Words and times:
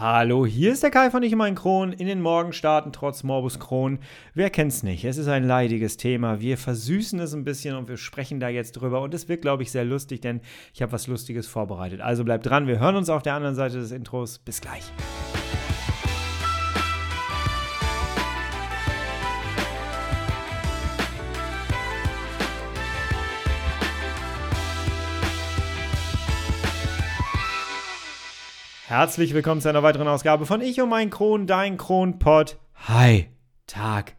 Hallo, 0.00 0.46
hier 0.46 0.72
ist 0.72 0.84
der 0.84 0.92
Kai 0.92 1.10
von 1.10 1.24
Ich 1.24 1.34
mein 1.34 1.56
Kron 1.56 1.92
in 1.92 2.06
den 2.06 2.22
Morgenstarten 2.22 2.92
trotz 2.92 3.24
Morbus 3.24 3.58
Kron. 3.58 3.98
Wer 4.32 4.48
kennt's 4.48 4.84
nicht? 4.84 5.04
Es 5.04 5.18
ist 5.18 5.26
ein 5.26 5.42
leidiges 5.42 5.96
Thema. 5.96 6.40
Wir 6.40 6.56
versüßen 6.56 7.18
es 7.18 7.34
ein 7.34 7.42
bisschen 7.42 7.74
und 7.74 7.88
wir 7.88 7.96
sprechen 7.96 8.38
da 8.38 8.48
jetzt 8.48 8.74
drüber 8.74 9.00
und 9.00 9.12
es 9.12 9.28
wird, 9.28 9.42
glaube 9.42 9.64
ich, 9.64 9.72
sehr 9.72 9.84
lustig, 9.84 10.20
denn 10.20 10.40
ich 10.72 10.82
habe 10.82 10.92
was 10.92 11.08
Lustiges 11.08 11.48
vorbereitet. 11.48 12.00
Also 12.00 12.22
bleibt 12.22 12.46
dran, 12.46 12.68
wir 12.68 12.78
hören 12.78 12.94
uns 12.94 13.10
auf 13.10 13.22
der 13.24 13.34
anderen 13.34 13.56
Seite 13.56 13.80
des 13.80 13.90
Intros. 13.90 14.38
Bis 14.38 14.60
gleich. 14.60 14.84
Herzlich 28.88 29.34
willkommen 29.34 29.60
zu 29.60 29.68
einer 29.68 29.82
weiteren 29.82 30.08
Ausgabe 30.08 30.46
von 30.46 30.62
Ich 30.62 30.80
und 30.80 30.88
mein 30.88 31.10
Kron, 31.10 31.46
dein 31.46 31.76
Kronpott. 31.76 32.56
Hi, 32.86 33.26
Tag. 33.66 34.14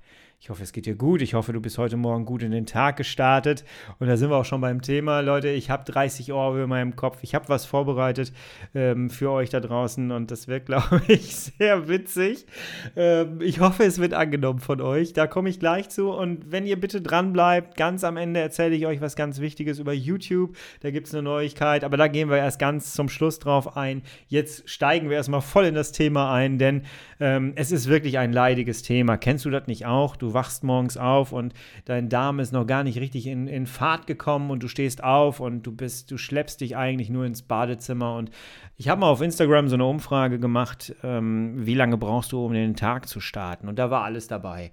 Ich 0.50 0.52
hoffe, 0.52 0.64
es 0.64 0.74
geht 0.74 0.88
dir 0.88 0.96
gut. 0.96 1.22
Ich 1.22 1.36
hoffe, 1.36 1.54
du 1.54 1.62
bist 1.62 1.78
heute 1.78 1.96
Morgen 1.96 2.26
gut 2.26 2.42
in 2.42 2.50
den 2.50 2.66
Tag 2.66 2.98
gestartet. 2.98 3.64
Und 4.00 4.08
da 4.08 4.18
sind 4.18 4.32
wir 4.32 4.38
auch 4.38 4.46
schon 4.46 4.62
beim 4.62 4.82
Thema. 4.82 5.20
Leute, 5.20 5.50
ich 5.50 5.70
habe 5.70 5.84
30 5.84 6.34
Euro 6.34 6.64
in 6.64 6.68
meinem 6.68 6.96
Kopf. 6.96 7.20
Ich 7.22 7.36
habe 7.36 7.48
was 7.50 7.68
vorbereitet 7.68 8.34
ähm, 8.74 9.12
für 9.12 9.30
euch 9.30 9.52
da 9.52 9.60
draußen 9.60 10.10
und 10.10 10.32
das 10.32 10.48
wird, 10.48 10.66
glaube 10.66 11.04
ich, 11.08 11.36
sehr 11.36 11.88
witzig. 11.88 12.48
Ähm, 12.96 13.42
ich 13.42 13.60
hoffe, 13.60 13.84
es 13.84 14.00
wird 14.00 14.16
angenommen 14.16 14.58
von 14.58 14.82
euch. 14.82 15.14
Da 15.14 15.28
komme 15.28 15.50
ich 15.50 15.60
gleich 15.60 15.90
zu. 15.90 16.10
Und 16.10 16.52
wenn 16.52 16.66
ihr 16.66 16.80
bitte 16.80 17.00
dran 17.00 17.32
bleibt, 17.32 17.78
ganz 17.78 18.04
am 18.04 18.18
Ende 18.18 18.40
erzähle 18.40 18.74
ich 18.74 18.88
euch 18.88 19.02
was 19.02 19.16
ganz 19.16 19.42
Wichtiges 19.42 19.78
über 19.78 19.94
YouTube. 19.94 20.58
Da 20.80 20.90
gibt 20.90 21.06
es 21.06 21.14
eine 21.14 21.22
Neuigkeit, 21.22 21.84
aber 21.84 21.96
da 21.96 22.08
gehen 22.08 22.32
wir 22.32 22.38
erst 22.38 22.58
ganz 22.58 22.94
zum 22.94 23.08
Schluss 23.08 23.38
drauf 23.38 23.78
ein. 23.78 24.02
Jetzt 24.28 24.68
steigen 24.68 25.12
wir 25.12 25.18
erstmal 25.18 25.42
voll 25.42 25.66
in 25.66 25.76
das 25.76 25.92
Thema 25.92 26.34
ein, 26.34 26.58
denn 26.58 26.86
ähm, 27.20 27.54
es 27.56 27.72
ist 27.72 27.88
wirklich 27.88 28.18
ein 28.18 28.34
leidiges 28.34 28.82
Thema. 28.82 29.16
Kennst 29.18 29.46
du 29.46 29.52
das 29.52 29.68
nicht 29.68 29.86
auch? 29.86 30.16
Du 30.16 30.39
wachst 30.40 30.64
morgens 30.64 30.96
auf 30.96 31.34
und 31.34 31.54
dein 31.84 32.08
Darm 32.08 32.40
ist 32.40 32.54
noch 32.54 32.66
gar 32.66 32.86
nicht 32.86 32.98
richtig 32.98 33.28
in, 33.28 33.48
in 33.48 33.66
Fahrt 33.66 34.08
gekommen 34.08 34.52
und 34.52 34.64
du 34.64 34.70
stehst 34.70 35.04
auf 35.04 35.42
und 35.42 35.64
du 35.64 35.74
bist, 35.74 36.12
du 36.12 36.18
schleppst 36.18 36.62
dich 36.62 36.78
eigentlich 36.78 37.10
nur 37.10 37.26
ins 37.26 37.42
Badezimmer. 37.42 38.16
Und 38.16 38.32
ich 38.78 38.88
habe 38.88 39.02
mal 39.02 39.10
auf 39.10 39.20
Instagram 39.20 39.68
so 39.68 39.76
eine 39.76 39.84
Umfrage 39.84 40.40
gemacht, 40.40 40.96
ähm, 41.04 41.56
wie 41.58 41.76
lange 41.76 41.98
brauchst 41.98 42.32
du, 42.32 42.46
um 42.46 42.54
den 42.54 42.78
Tag 42.78 43.10
zu 43.10 43.20
starten? 43.20 43.68
Und 43.68 43.80
da 43.80 43.92
war 43.92 44.06
alles 44.06 44.30
dabei. 44.30 44.72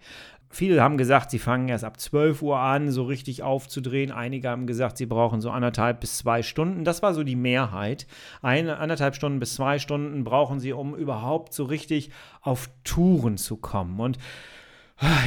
Viele 0.51 0.81
haben 0.81 0.99
gesagt, 0.99 1.33
sie 1.33 1.41
fangen 1.41 1.69
erst 1.69 1.83
ab 1.83 1.99
12 1.99 2.41
Uhr 2.43 2.61
an, 2.61 2.93
so 2.93 3.03
richtig 3.03 3.43
aufzudrehen. 3.43 4.13
Einige 4.13 4.49
haben 4.49 4.69
gesagt, 4.69 4.99
sie 4.99 5.07
brauchen 5.07 5.41
so 5.41 5.51
anderthalb 5.51 5.99
bis 5.99 6.19
zwei 6.19 6.45
Stunden. 6.45 6.85
Das 6.85 7.03
war 7.03 7.13
so 7.13 7.25
die 7.25 7.35
Mehrheit. 7.35 8.07
Eine, 8.41 8.79
anderthalb 8.79 9.17
Stunden 9.17 9.41
bis 9.41 9.57
zwei 9.57 9.81
Stunden 9.81 10.23
brauchen 10.23 10.61
sie, 10.61 10.73
um 10.73 10.95
überhaupt 10.95 11.53
so 11.53 11.65
richtig 11.65 12.11
auf 12.41 12.71
Touren 12.85 13.37
zu 13.37 13.57
kommen. 13.57 13.99
Und 13.99 14.19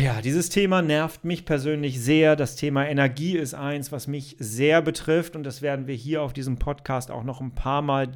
ja, 0.01 0.19
dieses 0.21 0.49
Thema 0.49 0.81
nervt 0.81 1.25
mich 1.25 1.45
persönlich 1.45 2.01
sehr. 2.01 2.35
Das 2.35 2.55
Thema 2.55 2.87
Energie 2.87 3.37
ist 3.37 3.53
eins, 3.53 3.91
was 3.91 4.07
mich 4.07 4.35
sehr 4.39 4.81
betrifft 4.81 5.35
und 5.35 5.43
das 5.43 5.61
werden 5.61 5.85
wir 5.85 5.93
hier 5.93 6.23
auf 6.23 6.33
diesem 6.33 6.57
Podcast 6.57 7.11
auch 7.11 7.23
noch 7.23 7.39
ein 7.39 7.53
paar 7.53 7.83
Mal 7.83 8.07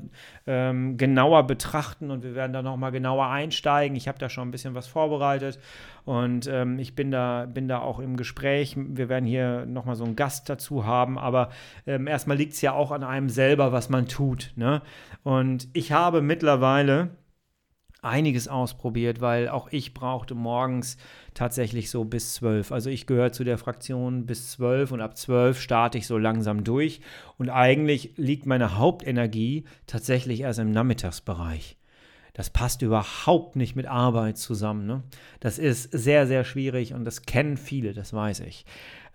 ähm, 0.47 0.97
genauer 0.97 1.45
betrachten 1.45 2.09
und 2.09 2.23
wir 2.23 2.33
werden 2.33 2.53
da 2.53 2.63
noch 2.63 2.75
mal 2.77 2.89
genauer 2.89 3.27
einsteigen. 3.27 3.95
Ich 3.95 4.07
habe 4.07 4.17
da 4.17 4.29
schon 4.29 4.47
ein 4.47 4.51
bisschen 4.51 4.73
was 4.73 4.87
vorbereitet 4.87 5.59
und 6.05 6.47
ähm, 6.47 6.79
ich 6.79 6.95
bin 6.95 7.11
da, 7.11 7.45
bin 7.45 7.67
da 7.67 7.81
auch 7.81 7.99
im 7.99 8.17
Gespräch. 8.17 8.75
Wir 8.75 9.07
werden 9.07 9.25
hier 9.25 9.67
noch 9.67 9.85
mal 9.85 9.95
so 9.95 10.05
einen 10.05 10.15
Gast 10.15 10.49
dazu 10.49 10.85
haben, 10.85 11.19
aber 11.19 11.49
ähm, 11.85 12.07
erstmal 12.07 12.37
liegt 12.37 12.53
es 12.53 12.61
ja 12.61 12.73
auch 12.73 12.89
an 12.89 13.03
einem 13.03 13.29
selber, 13.29 13.71
was 13.71 13.89
man 13.89 14.07
tut. 14.07 14.53
Ne? 14.55 14.81
Und 15.21 15.67
ich 15.73 15.91
habe 15.91 16.23
mittlerweile 16.23 17.11
einiges 18.03 18.47
ausprobiert, 18.47 19.21
weil 19.21 19.49
auch 19.49 19.67
ich 19.71 19.93
brauchte 19.93 20.35
morgens 20.35 20.97
tatsächlich 21.33 21.89
so 21.89 22.03
bis 22.03 22.33
zwölf. 22.33 22.71
Also 22.71 22.89
ich 22.89 23.07
gehöre 23.07 23.31
zu 23.31 23.43
der 23.43 23.57
Fraktion 23.57 24.25
bis 24.25 24.51
zwölf 24.51 24.91
und 24.91 25.01
ab 25.01 25.17
zwölf 25.17 25.59
starte 25.59 25.97
ich 25.97 26.07
so 26.07 26.17
langsam 26.17 26.63
durch. 26.63 27.01
Und 27.37 27.49
eigentlich 27.49 28.13
liegt 28.17 28.45
meine 28.45 28.77
Hauptenergie 28.77 29.65
tatsächlich 29.87 30.41
erst 30.41 30.59
im 30.59 30.71
Nachmittagsbereich. 30.71 31.77
Das 32.33 32.49
passt 32.49 32.81
überhaupt 32.81 33.55
nicht 33.55 33.75
mit 33.75 33.85
Arbeit 33.85 34.37
zusammen. 34.37 34.87
Ne? 34.87 35.03
Das 35.39 35.59
ist 35.59 35.91
sehr, 35.91 36.25
sehr 36.25 36.43
schwierig 36.43 36.93
und 36.93 37.05
das 37.05 37.21
kennen 37.23 37.57
viele, 37.57 37.93
das 37.93 38.11
weiß 38.11 38.39
ich. 38.41 38.65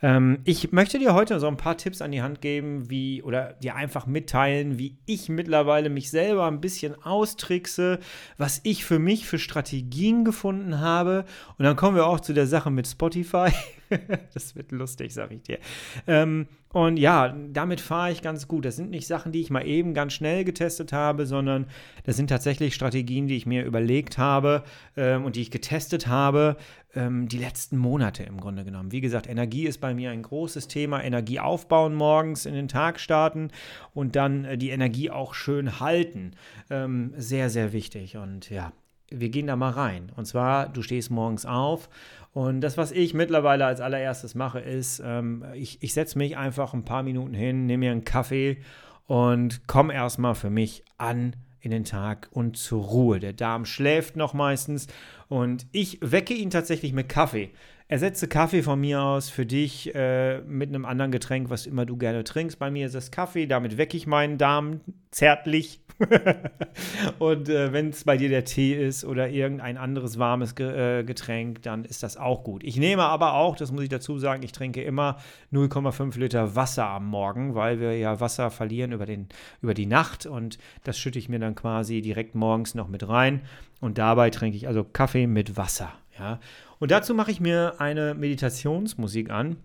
Ähm, 0.00 0.38
ich 0.44 0.72
möchte 0.72 0.98
dir 0.98 1.14
heute 1.14 1.40
so 1.40 1.48
ein 1.48 1.56
paar 1.56 1.76
Tipps 1.76 2.00
an 2.00 2.12
die 2.12 2.22
Hand 2.22 2.40
geben, 2.40 2.88
wie 2.90 3.22
oder 3.22 3.54
dir 3.54 3.74
einfach 3.74 4.06
mitteilen, 4.06 4.78
wie 4.78 4.96
ich 5.06 5.28
mittlerweile 5.28 5.90
mich 5.90 6.10
selber 6.10 6.46
ein 6.46 6.60
bisschen 6.60 7.00
austrickse, 7.02 7.98
was 8.36 8.60
ich 8.62 8.84
für 8.84 8.98
mich 8.98 9.26
für 9.26 9.38
Strategien 9.38 10.24
gefunden 10.24 10.80
habe. 10.80 11.24
Und 11.58 11.64
dann 11.64 11.76
kommen 11.76 11.96
wir 11.96 12.06
auch 12.06 12.20
zu 12.20 12.32
der 12.32 12.46
Sache 12.46 12.70
mit 12.70 12.86
Spotify. 12.86 13.50
das 14.34 14.56
wird 14.56 14.72
lustig, 14.72 15.14
sag 15.14 15.30
ich 15.32 15.42
dir. 15.42 15.58
Ähm, 16.06 16.48
und 16.70 16.98
ja, 16.98 17.34
damit 17.50 17.80
fahre 17.80 18.12
ich 18.12 18.20
ganz 18.20 18.46
gut. 18.46 18.66
Das 18.66 18.76
sind 18.76 18.90
nicht 18.90 19.06
Sachen, 19.06 19.32
die 19.32 19.40
ich 19.40 19.50
mal 19.50 19.66
eben 19.66 19.94
ganz 19.94 20.12
schnell 20.12 20.44
getestet 20.44 20.92
habe, 20.92 21.24
sondern 21.24 21.66
das 22.04 22.16
sind 22.16 22.28
tatsächlich 22.28 22.74
Strategien, 22.74 23.26
die 23.26 23.36
ich 23.36 23.46
mir 23.46 23.64
überlegt 23.64 24.18
habe 24.18 24.64
ähm, 24.96 25.24
und 25.24 25.36
die 25.36 25.42
ich 25.42 25.50
getestet 25.50 26.06
habe 26.08 26.56
ähm, 26.94 27.28
die 27.28 27.38
letzten 27.38 27.76
Monate 27.76 28.22
im 28.22 28.40
Grunde 28.40 28.64
genommen. 28.64 28.92
Wie 28.92 29.00
gesagt, 29.00 29.28
Energie 29.28 29.66
ist 29.66 29.78
bei 29.78 29.94
mir 29.94 30.10
ein 30.10 30.22
großes 30.22 30.68
Thema. 30.68 31.02
Energie 31.02 31.40
aufbauen 31.40 31.94
morgens 31.94 32.46
in 32.46 32.54
den 32.54 32.68
Tag 32.68 33.00
starten 33.00 33.50
und 33.94 34.16
dann 34.16 34.44
äh, 34.44 34.58
die 34.58 34.70
Energie 34.70 35.10
auch 35.10 35.34
schön 35.34 35.80
halten. 35.80 36.32
Ähm, 36.70 37.12
sehr, 37.16 37.50
sehr 37.50 37.72
wichtig. 37.72 38.16
Und 38.16 38.50
ja, 38.50 38.72
wir 39.10 39.28
gehen 39.28 39.46
da 39.46 39.56
mal 39.56 39.70
rein. 39.70 40.12
Und 40.16 40.26
zwar, 40.26 40.68
du 40.68 40.82
stehst 40.82 41.10
morgens 41.10 41.46
auf 41.46 41.88
und 42.32 42.60
das, 42.60 42.76
was 42.76 42.92
ich 42.92 43.14
mittlerweile 43.14 43.66
als 43.66 43.80
allererstes 43.80 44.34
mache, 44.34 44.60
ist, 44.60 45.02
ähm, 45.04 45.44
ich, 45.54 45.82
ich 45.82 45.92
setze 45.92 46.18
mich 46.18 46.36
einfach 46.36 46.74
ein 46.74 46.84
paar 46.84 47.02
Minuten 47.02 47.34
hin, 47.34 47.66
nehme 47.66 47.86
mir 47.86 47.92
einen 47.92 48.04
Kaffee 48.04 48.58
und 49.06 49.66
komme 49.66 49.94
erstmal 49.94 50.34
für 50.34 50.50
mich 50.50 50.84
an 50.98 51.34
in 51.60 51.70
den 51.70 51.84
Tag 51.84 52.28
und 52.30 52.56
zur 52.56 52.84
Ruhe. 52.84 53.18
Der 53.18 53.32
Darm 53.32 53.64
schläft 53.64 54.16
noch 54.16 54.34
meistens 54.34 54.86
und 55.28 55.66
ich 55.72 55.98
wecke 56.00 56.34
ihn 56.34 56.50
tatsächlich 56.50 56.92
mit 56.92 57.08
Kaffee. 57.08 57.50
Ersetze 57.90 58.28
Kaffee 58.28 58.62
von 58.62 58.78
mir 58.78 59.00
aus 59.00 59.30
für 59.30 59.46
dich 59.46 59.94
äh, 59.94 60.42
mit 60.42 60.68
einem 60.68 60.84
anderen 60.84 61.10
Getränk, 61.10 61.48
was 61.48 61.64
immer 61.64 61.86
du 61.86 61.96
gerne 61.96 62.22
trinkst. 62.22 62.58
Bei 62.58 62.70
mir 62.70 62.86
ist 62.86 62.94
es 62.94 63.10
Kaffee, 63.10 63.46
damit 63.46 63.78
wecke 63.78 63.96
ich 63.96 64.06
meinen 64.06 64.36
Darm 64.36 64.80
zärtlich. 65.10 65.80
und 67.18 67.48
äh, 67.48 67.72
wenn 67.72 67.88
es 67.88 68.04
bei 68.04 68.18
dir 68.18 68.28
der 68.28 68.44
Tee 68.44 68.74
ist 68.74 69.06
oder 69.06 69.30
irgendein 69.30 69.78
anderes 69.78 70.18
warmes 70.18 70.54
Ge 70.54 71.00
äh, 71.00 71.02
Getränk, 71.02 71.62
dann 71.62 71.86
ist 71.86 72.02
das 72.02 72.18
auch 72.18 72.44
gut. 72.44 72.62
Ich 72.62 72.76
nehme 72.76 73.04
aber 73.04 73.32
auch, 73.32 73.56
das 73.56 73.72
muss 73.72 73.84
ich 73.84 73.88
dazu 73.88 74.18
sagen, 74.18 74.42
ich 74.42 74.52
trinke 74.52 74.82
immer 74.82 75.16
0,5 75.54 76.18
Liter 76.18 76.54
Wasser 76.54 76.88
am 76.88 77.06
Morgen, 77.06 77.54
weil 77.54 77.80
wir 77.80 77.96
ja 77.96 78.20
Wasser 78.20 78.50
verlieren 78.50 78.92
über, 78.92 79.06
den, 79.06 79.28
über 79.62 79.72
die 79.72 79.86
Nacht 79.86 80.26
und 80.26 80.58
das 80.84 80.98
schütte 80.98 81.18
ich 81.18 81.30
mir 81.30 81.38
dann 81.38 81.54
quasi 81.54 82.02
direkt 82.02 82.34
morgens 82.34 82.74
noch 82.74 82.88
mit 82.88 83.08
rein. 83.08 83.40
Und 83.80 83.96
dabei 83.96 84.28
trinke 84.28 84.58
ich 84.58 84.68
also 84.68 84.84
Kaffee 84.84 85.26
mit 85.26 85.56
Wasser. 85.56 85.94
Ja? 86.18 86.38
Und 86.78 86.90
dazu 86.90 87.14
mache 87.14 87.30
ich 87.30 87.40
mir 87.40 87.74
eine 87.78 88.14
Meditationsmusik 88.14 89.30
an. 89.30 89.56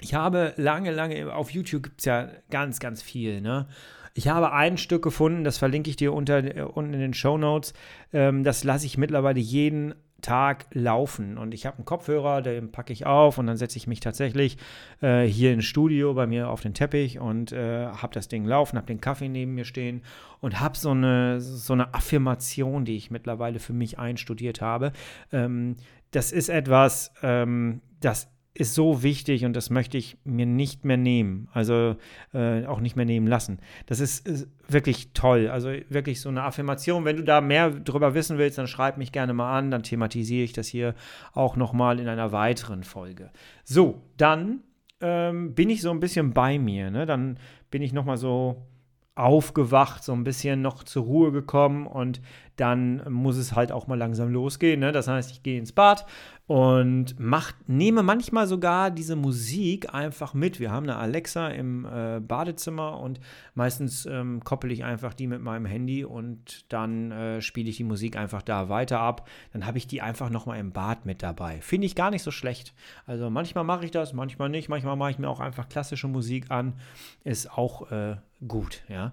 Ich 0.00 0.14
habe 0.14 0.54
lange, 0.56 0.92
lange, 0.92 1.34
auf 1.34 1.50
YouTube 1.50 1.82
gibt 1.82 2.00
es 2.00 2.04
ja 2.04 2.28
ganz, 2.50 2.78
ganz 2.78 3.02
viel, 3.02 3.40
ne? 3.40 3.66
Ich 4.14 4.26
habe 4.26 4.52
ein 4.52 4.78
Stück 4.78 5.02
gefunden, 5.02 5.44
das 5.44 5.58
verlinke 5.58 5.90
ich 5.90 5.96
dir 5.96 6.12
unter, 6.12 6.38
äh, 6.38 6.62
unten 6.62 6.94
in 6.94 7.00
den 7.00 7.14
Show 7.14 7.38
Notes. 7.38 7.72
Ähm, 8.12 8.42
das 8.42 8.64
lasse 8.64 8.86
ich 8.86 8.98
mittlerweile 8.98 9.38
jeden 9.38 9.94
Tag 10.20 10.66
laufen. 10.72 11.38
Und 11.38 11.54
ich 11.54 11.64
habe 11.64 11.76
einen 11.76 11.84
Kopfhörer, 11.84 12.42
den 12.42 12.72
packe 12.72 12.92
ich 12.92 13.06
auf 13.06 13.38
und 13.38 13.46
dann 13.46 13.56
setze 13.56 13.76
ich 13.76 13.86
mich 13.86 14.00
tatsächlich 14.00 14.58
äh, 15.00 15.24
hier 15.24 15.52
ins 15.52 15.64
Studio 15.64 16.14
bei 16.14 16.26
mir 16.26 16.48
auf 16.48 16.60
den 16.60 16.74
Teppich 16.74 17.20
und 17.20 17.52
äh, 17.52 17.86
habe 17.86 18.14
das 18.14 18.28
Ding 18.28 18.44
laufen, 18.44 18.76
habe 18.76 18.86
den 18.86 19.00
Kaffee 19.00 19.28
neben 19.28 19.54
mir 19.54 19.64
stehen 19.64 20.02
und 20.40 20.60
habe 20.60 20.76
so 20.76 20.90
eine, 20.90 21.40
so 21.40 21.72
eine 21.72 21.94
Affirmation, 21.94 22.84
die 22.84 22.96
ich 22.96 23.10
mittlerweile 23.10 23.60
für 23.60 23.72
mich 23.72 23.98
einstudiert 23.98 24.60
habe. 24.60 24.92
Ähm, 25.32 25.76
das 26.10 26.32
ist 26.32 26.48
etwas, 26.48 27.12
ähm, 27.22 27.80
das 28.00 28.28
ist 28.54 28.74
so 28.74 29.02
wichtig 29.02 29.44
und 29.44 29.54
das 29.54 29.70
möchte 29.70 29.96
ich 29.96 30.16
mir 30.24 30.46
nicht 30.46 30.84
mehr 30.84 30.96
nehmen, 30.96 31.48
also 31.52 31.96
äh, 32.34 32.66
auch 32.66 32.80
nicht 32.80 32.96
mehr 32.96 33.04
nehmen 33.04 33.26
lassen. 33.26 33.58
Das 33.86 34.00
ist, 34.00 34.26
ist, 34.26 34.48
wirklich 34.68 35.12
toll, 35.14 35.48
also 35.48 35.70
wirklich 35.88 36.20
so 36.20 36.28
eine 36.28 36.42
Affirmation. 36.42 37.04
Wenn 37.04 37.16
du 37.16 37.24
da 37.24 37.40
mehr 37.40 37.70
drüber 37.70 38.14
wissen 38.14 38.36
willst, 38.36 38.58
dann 38.58 38.66
schreib 38.66 38.98
mich 38.98 39.12
gerne 39.12 39.32
mal 39.32 39.56
an, 39.56 39.70
dann 39.70 39.82
thematisiere 39.82 40.44
ich 40.44 40.52
das 40.52 40.66
hier 40.66 40.94
auch 41.32 41.56
nochmal 41.56 42.00
in 42.00 42.08
einer 42.08 42.32
weiteren 42.32 42.82
Folge. 42.82 43.30
So, 43.64 44.02
dann 44.16 44.60
ähm, 45.00 45.54
bin 45.54 45.70
ich 45.70 45.80
so 45.80 45.90
ein 45.90 46.00
bisschen 46.00 46.32
bei 46.32 46.58
mir, 46.58 46.90
ne? 46.90 47.06
dann 47.06 47.38
bin 47.70 47.80
ich 47.80 47.92
nochmal 47.92 48.16
so 48.16 48.66
aufgewacht, 49.14 50.04
so 50.04 50.12
ein 50.12 50.22
bisschen 50.22 50.62
noch 50.62 50.84
zur 50.84 51.04
Ruhe 51.04 51.32
gekommen 51.32 51.86
und 51.86 52.20
dann 52.56 53.02
muss 53.12 53.36
es 53.36 53.54
halt 53.54 53.72
auch 53.72 53.88
mal 53.88 53.98
langsam 53.98 54.32
losgehen. 54.32 54.80
Ne? 54.80 54.92
Das 54.92 55.08
heißt, 55.08 55.32
ich 55.32 55.42
gehe 55.42 55.58
ins 55.58 55.72
Bad 55.72 56.06
und 56.48 57.14
mach, 57.18 57.52
nehme 57.66 58.02
manchmal 58.02 58.46
sogar 58.46 58.90
diese 58.90 59.16
Musik 59.16 59.92
einfach 59.92 60.32
mit. 60.32 60.60
Wir 60.60 60.70
haben 60.70 60.84
eine 60.84 60.96
Alexa 60.96 61.48
im 61.48 61.84
äh, 61.84 62.20
Badezimmer 62.20 62.98
und 63.00 63.20
meistens 63.54 64.06
ähm, 64.06 64.42
koppel 64.42 64.72
ich 64.72 64.82
einfach 64.82 65.12
die 65.12 65.26
mit 65.26 65.42
meinem 65.42 65.66
Handy 65.66 66.06
und 66.06 66.64
dann 66.72 67.12
äh, 67.12 67.42
spiele 67.42 67.68
ich 67.68 67.76
die 67.76 67.84
Musik 67.84 68.16
einfach 68.16 68.40
da 68.40 68.70
weiter 68.70 68.98
ab. 68.98 69.28
Dann 69.52 69.66
habe 69.66 69.76
ich 69.76 69.88
die 69.88 70.00
einfach 70.00 70.30
nochmal 70.30 70.58
im 70.58 70.72
Bad 70.72 71.04
mit 71.04 71.22
dabei. 71.22 71.60
Finde 71.60 71.86
ich 71.86 71.94
gar 71.94 72.10
nicht 72.10 72.22
so 72.22 72.30
schlecht. 72.30 72.72
Also 73.04 73.28
manchmal 73.28 73.64
mache 73.64 73.84
ich 73.84 73.90
das, 73.90 74.14
manchmal 74.14 74.48
nicht. 74.48 74.70
Manchmal 74.70 74.96
mache 74.96 75.10
ich 75.10 75.18
mir 75.18 75.28
auch 75.28 75.40
einfach 75.40 75.68
klassische 75.68 76.08
Musik 76.08 76.50
an. 76.50 76.80
Ist 77.24 77.52
auch 77.52 77.92
äh, 77.92 78.16
gut, 78.48 78.84
ja. 78.88 79.12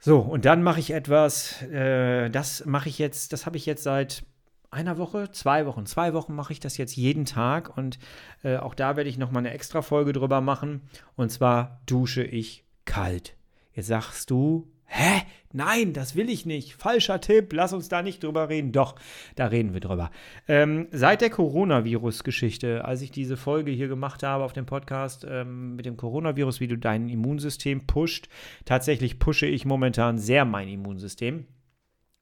So, 0.00 0.18
und 0.18 0.46
dann 0.46 0.64
mache 0.64 0.80
ich 0.80 0.90
etwas, 0.90 1.62
äh, 1.62 2.28
das 2.28 2.66
mache 2.66 2.88
ich 2.88 2.98
jetzt, 2.98 3.32
das 3.32 3.46
habe 3.46 3.56
ich 3.56 3.66
jetzt 3.66 3.84
seit 3.84 4.24
einer 4.70 4.98
Woche, 4.98 5.30
zwei 5.32 5.66
Wochen, 5.66 5.86
zwei 5.86 6.14
Wochen 6.14 6.34
mache 6.34 6.52
ich 6.52 6.60
das 6.60 6.76
jetzt 6.76 6.96
jeden 6.96 7.24
Tag 7.24 7.76
und 7.76 7.98
äh, 8.42 8.56
auch 8.56 8.74
da 8.74 8.96
werde 8.96 9.10
ich 9.10 9.18
nochmal 9.18 9.40
eine 9.40 9.52
extra 9.52 9.82
Folge 9.82 10.12
drüber 10.12 10.40
machen. 10.40 10.82
Und 11.16 11.30
zwar 11.30 11.80
dusche 11.86 12.22
ich 12.22 12.64
kalt. 12.84 13.36
Jetzt 13.72 13.88
sagst 13.88 14.30
du, 14.30 14.70
hä? 14.86 15.22
Nein, 15.52 15.92
das 15.92 16.14
will 16.14 16.30
ich 16.30 16.46
nicht. 16.46 16.74
Falscher 16.74 17.20
Tipp, 17.20 17.52
lass 17.52 17.72
uns 17.72 17.88
da 17.88 18.02
nicht 18.02 18.22
drüber 18.22 18.48
reden. 18.48 18.70
Doch, 18.70 18.94
da 19.34 19.46
reden 19.46 19.72
wir 19.72 19.80
drüber. 19.80 20.12
Ähm, 20.46 20.86
seit 20.92 21.22
der 21.22 21.30
Coronavirus-Geschichte, 21.30 22.84
als 22.84 23.02
ich 23.02 23.10
diese 23.10 23.36
Folge 23.36 23.72
hier 23.72 23.88
gemacht 23.88 24.22
habe 24.22 24.44
auf 24.44 24.52
dem 24.52 24.66
Podcast 24.66 25.26
ähm, 25.28 25.74
mit 25.74 25.86
dem 25.86 25.96
Coronavirus, 25.96 26.60
wie 26.60 26.68
du 26.68 26.78
dein 26.78 27.08
Immunsystem 27.08 27.86
pusht, 27.88 28.28
tatsächlich 28.64 29.18
pushe 29.18 29.46
ich 29.46 29.64
momentan 29.64 30.18
sehr 30.18 30.44
mein 30.44 30.68
Immunsystem. 30.68 31.46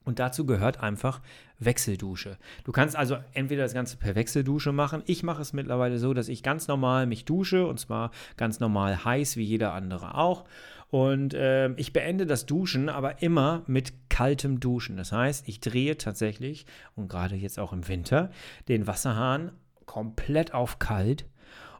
Und 0.09 0.21
dazu 0.21 0.47
gehört 0.47 0.81
einfach 0.81 1.21
Wechseldusche. 1.59 2.39
Du 2.65 2.73
kannst 2.73 2.97
also 2.97 3.19
entweder 3.35 3.65
das 3.65 3.75
Ganze 3.75 3.99
per 3.99 4.15
Wechseldusche 4.15 4.73
machen. 4.73 5.03
Ich 5.05 5.23
mache 5.23 5.43
es 5.43 5.53
mittlerweile 5.53 5.99
so, 5.99 6.15
dass 6.15 6.29
ich 6.29 6.43
ganz 6.43 6.67
normal 6.67 7.05
mich 7.05 7.27
dusche 7.27 7.67
und 7.67 7.79
zwar 7.79 8.11
ganz 8.39 8.59
normal 8.59 9.05
heiß, 9.05 9.37
wie 9.37 9.43
jeder 9.43 9.75
andere 9.75 10.15
auch. 10.15 10.47
Und 10.89 11.35
äh, 11.35 11.69
ich 11.73 11.93
beende 11.93 12.25
das 12.25 12.47
Duschen 12.47 12.89
aber 12.89 13.21
immer 13.21 13.65
mit 13.67 14.09
kaltem 14.09 14.61
Duschen. 14.61 14.97
Das 14.97 15.13
heißt, 15.13 15.47
ich 15.47 15.61
drehe 15.61 15.99
tatsächlich, 15.99 16.65
und 16.97 17.09
gerade 17.09 17.37
jetzt 17.37 17.59
auch 17.59 17.75
im 17.75 17.87
Winter, 17.87 18.31
den 18.69 18.87
Wasserhahn 18.87 19.53
komplett 19.85 20.55
auf 20.55 20.79
kalt 20.79 21.27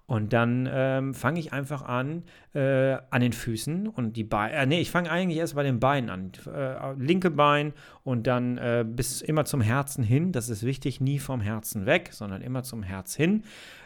und 0.09 0.33
dann 0.33 0.67
ähm, 0.73 1.13
fange 1.13 1.39
ich 1.39 1.53
einfach 1.53 1.83
an, 1.83 2.23
äh, 2.55 2.97
an 3.11 3.21
den 3.21 3.35
Füßen 3.35 3.87
und 3.87 4.17
die 4.17 4.25
Beine. 4.25 4.55
Äh, 4.55 4.65
nee, 4.65 4.81
ich 4.81 4.91
fange 4.91 5.11
eigentlich 5.11 5.39
erst 5.39 5.55
bei 5.55 5.63
den 5.63 5.81
Beinen 5.81 6.09
an. 6.09 6.33
Äh, 6.47 6.95
linke 6.95 7.31
Bein 7.31 7.75
und 8.05 8.27
dann 8.27 8.57
äh, 8.57 8.87
bis 8.89 9.21
immer 9.21 9.45
zum 9.45 9.61
Herzen 9.61 10.03
hin. 10.03 10.33
Das 10.33 10.49
ist 10.49 10.63
wichtig, 10.63 11.03
nie 11.03 11.19
vom 11.19 11.43
Herzen 11.43 11.85
weg, 11.85 12.09
sondern 12.13 12.41
immer 12.41 12.63
zum 12.63 12.83
Herz 12.83 13.15
hin. 13.15 13.43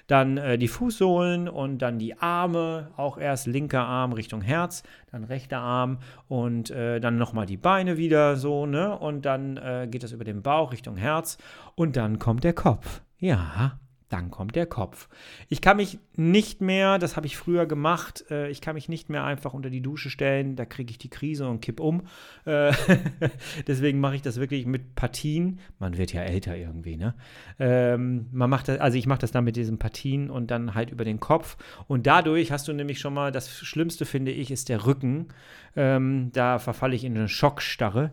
Dann 0.07 0.37
äh, 0.37 0.59
die 0.59 0.69
Fußsohlen 0.69 1.49
und 1.49 1.79
dann 1.79 1.99
die 1.99 2.17
Arme. 2.17 2.93
Auch 2.97 3.19
erst 3.19 3.49
linker 3.49 3.85
Arm 3.85 4.13
Richtung 4.13 4.43
Herz, 4.43 4.85
dann 5.11 5.25
rechter 5.25 5.59
Arm 5.59 5.99
und 6.29 6.71
äh, 6.71 7.01
dann 7.01 7.19
nochmal 7.19 7.47
die 7.47 7.57
Beine 7.57 7.97
wieder 7.97 8.37
so, 8.37 8.65
ne? 8.65 8.97
Und 8.97 9.27
dann 9.27 9.61
geht 9.91 10.05
das 10.05 10.13
über 10.13 10.25
den 10.25 10.43
Bauch 10.43 10.71
Richtung 10.73 10.97
Herz 10.97 11.37
und 11.75 11.97
dann 11.97 12.21
kommt 12.21 12.45
der 12.45 12.53
Kopf. 12.53 13.03
Ja, 13.19 13.81
dann 14.13 14.31
kommt 14.31 14.57
der 14.57 14.67
Kopf. 14.67 15.09
Ich 15.49 15.63
kann 15.63 15.79
mich 15.79 15.99
nicht 16.17 16.61
mehr, 16.61 16.99
das 16.99 17.17
habe 17.17 17.27
ich 17.27 17.37
früher 17.39 17.65
gemacht, 17.65 18.25
äh, 18.31 18.51
ich 18.51 18.61
kann 18.61 18.75
mich 18.75 18.89
nicht 18.89 19.09
mehr 19.09 19.25
einfach 19.25 19.55
unter 19.55 19.71
die 19.71 19.81
Dusche 19.81 20.11
stellen, 20.11 20.55
da 20.55 20.67
kriege 20.67 20.91
ich 20.91 20.99
die 20.99 21.09
Krise 21.09 21.49
und 21.49 21.61
kipp 21.61 21.81
um. 21.81 22.03
Äh, 22.45 22.73
deswegen 23.67 24.01
mache 24.01 24.17
ich 24.17 24.23
das 24.23 24.39
wirklich 24.39 24.67
mit 24.67 24.95
Partien. 24.95 25.61
Man 25.79 25.97
wird 25.97 26.13
ja 26.13 26.23
älter 26.23 26.57
irgendwie, 26.57 26.97
ne? 26.97 27.15
Ähm, 27.59 28.27
man 28.33 28.51
macht 28.51 28.69
das, 28.69 28.81
also 28.81 28.99
ich 28.99 29.07
mache 29.07 29.21
das 29.21 29.31
dann 29.31 29.45
mit 29.45 29.57
diesen 29.57 29.79
Partien 29.79 30.31
und 30.31 30.51
dann 30.51 30.75
halt 30.75 30.91
über 30.91 31.05
den 31.05 31.19
Kopf. 31.19 31.57
Und 31.89 32.07
dadurch 32.07 32.53
hast 32.53 32.69
du 32.69 32.75
nämlich 32.75 32.99
schon 32.99 33.15
mal, 33.15 33.33
das 33.33 33.51
Schlimmste 33.51 34.05
finde 34.05 34.33
ich, 34.33 34.51
ist 34.51 34.69
der 34.69 34.85
Rücken. 34.85 35.29
Ähm, 35.75 36.31
da 36.33 36.59
verfalle 36.59 36.95
ich 36.95 37.05
in 37.05 37.17
eine 37.17 37.29
Schockstarre. 37.29 38.13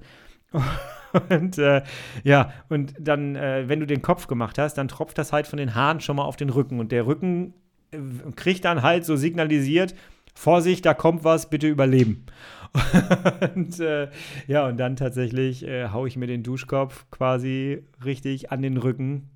Und 1.30 1.58
äh, 1.58 1.82
ja, 2.24 2.54
und 2.70 2.94
dann, 3.00 3.36
äh, 3.36 3.68
wenn 3.68 3.80
du 3.80 3.88
den 3.88 4.02
Kopf 4.02 4.28
gemacht 4.28 4.58
hast, 4.58 4.76
dann 4.76 4.88
tropft 4.88 5.18
das 5.18 5.34
halt 5.34 5.48
von 5.48 5.58
den 5.58 5.76
Haaren 5.76 6.02
schon 6.02 6.16
mal 6.16 6.24
auf 6.24 6.36
den 6.36 6.50
Rücken. 6.50 6.80
Und 6.80 6.92
der 6.92 7.08
Rücken 7.08 7.54
äh, 7.92 7.98
kriegt 8.36 8.66
dann 8.66 8.84
halt 8.84 9.06
so 9.06 9.16
signalisiert, 9.16 9.96
Vorsicht, 10.36 10.86
da 10.86 10.94
kommt 10.94 11.24
was, 11.24 11.50
bitte 11.50 11.68
überleben. 11.68 12.26
und 13.56 13.80
äh, 13.80 14.10
ja, 14.48 14.68
und 14.68 14.78
dann 14.78 14.96
tatsächlich 14.96 15.66
äh, 15.66 15.90
haue 15.90 16.08
ich 16.08 16.16
mir 16.16 16.28
den 16.28 16.44
Duschkopf 16.44 17.06
quasi 17.10 17.84
richtig 18.06 18.52
an 18.52 18.62
den 18.62 18.78
Rücken 18.78 19.30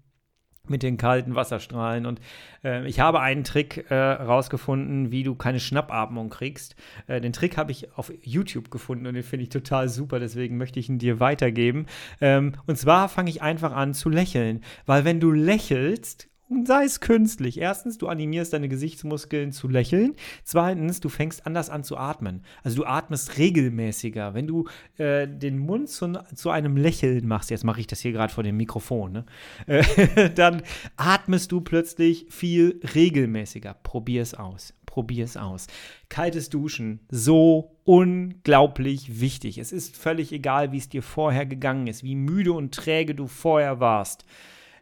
mit 0.69 0.81
den 0.81 0.95
kalten 0.95 1.36
Wasserstrahlen. 1.36 2.06
Und 2.06 2.21
äh, 2.63 2.88
ich 2.88 3.01
habe 3.01 3.19
einen 3.19 3.44
Trick 3.44 3.86
äh, 3.89 3.95
rausgefunden, 3.95 5.12
wie 5.12 5.24
du 5.24 5.36
keine 5.36 5.60
Schnappatmung 5.60 6.30
kriegst. 6.30 6.75
Äh, 7.07 7.19
den 7.19 7.33
Trick 7.33 7.57
habe 7.57 7.71
ich 7.71 7.98
auf 7.98 8.13
YouTube 8.21 8.71
gefunden 8.71 9.06
und 9.06 9.13
den 9.13 9.24
finde 9.24 9.44
ich 9.44 9.50
total 9.50 9.89
super, 9.89 10.19
deswegen 10.19 10.57
möchte 10.57 10.80
ich 10.80 10.88
ihn 10.88 11.00
dir 11.00 11.19
weitergeben. 11.19 11.88
Ähm, 12.21 12.54
und 12.65 12.77
zwar 12.77 13.10
fange 13.10 13.30
ich 13.30 13.42
einfach 13.42 13.74
an 13.74 13.94
zu 13.94 14.10
lächeln, 14.10 14.63
weil 14.86 15.04
wenn 15.04 15.19
du 15.19 15.31
lächelst, 15.31 16.30
sei 16.65 16.85
es 16.85 17.00
künstlich. 17.00 17.59
Erstens, 17.59 17.97
du 17.97 18.07
animierst 18.07 18.53
deine 18.53 18.69
Gesichtsmuskeln 18.69 19.51
zu 19.51 19.67
lächeln. 19.67 20.15
Zweitens, 20.44 21.00
du 21.00 21.09
fängst 21.09 21.45
anders 21.45 21.69
an 21.69 21.83
zu 21.83 21.97
atmen. 21.97 22.44
Also 22.63 22.77
du 22.81 22.85
atmest 22.85 23.38
regelmäßiger. 23.38 24.33
Wenn 24.33 24.47
du 24.47 24.67
äh, 24.97 25.27
den 25.27 25.57
Mund 25.57 25.89
zu, 25.89 26.13
zu, 26.35 26.50
einem 26.50 26.77
Lächeln 26.77 27.27
machst, 27.27 27.50
jetzt 27.50 27.63
mache 27.63 27.79
ich 27.79 27.88
das 27.88 28.00
hier 28.00 28.11
gerade 28.11 28.33
vor 28.33 28.44
dem 28.44 28.57
Mikrofon, 28.57 29.11
ne? 29.11 29.25
äh, 29.67 30.29
dann 30.35 30.61
atmest 30.97 31.51
du 31.51 31.61
plötzlich 31.61 32.27
viel 32.29 32.79
regelmäßiger. 32.95 33.75
Probier 33.83 34.21
es 34.21 34.33
aus. 34.33 34.73
Probier 34.85 35.25
es 35.25 35.38
aus. 35.38 35.67
Kaltes 36.09 36.50
Duschen, 36.50 37.00
so 37.09 37.77
unglaublich 37.83 39.19
wichtig. 39.19 39.57
Es 39.57 39.71
ist 39.71 39.97
völlig 39.97 40.31
egal, 40.31 40.71
wie 40.71 40.77
es 40.77 40.89
dir 40.89 41.01
vorher 41.01 41.45
gegangen 41.45 41.88
ist, 41.88 42.03
wie 42.03 42.15
müde 42.15 42.53
und 42.53 42.73
träge 42.73 43.15
du 43.15 43.27
vorher 43.27 43.79
warst 43.79 44.25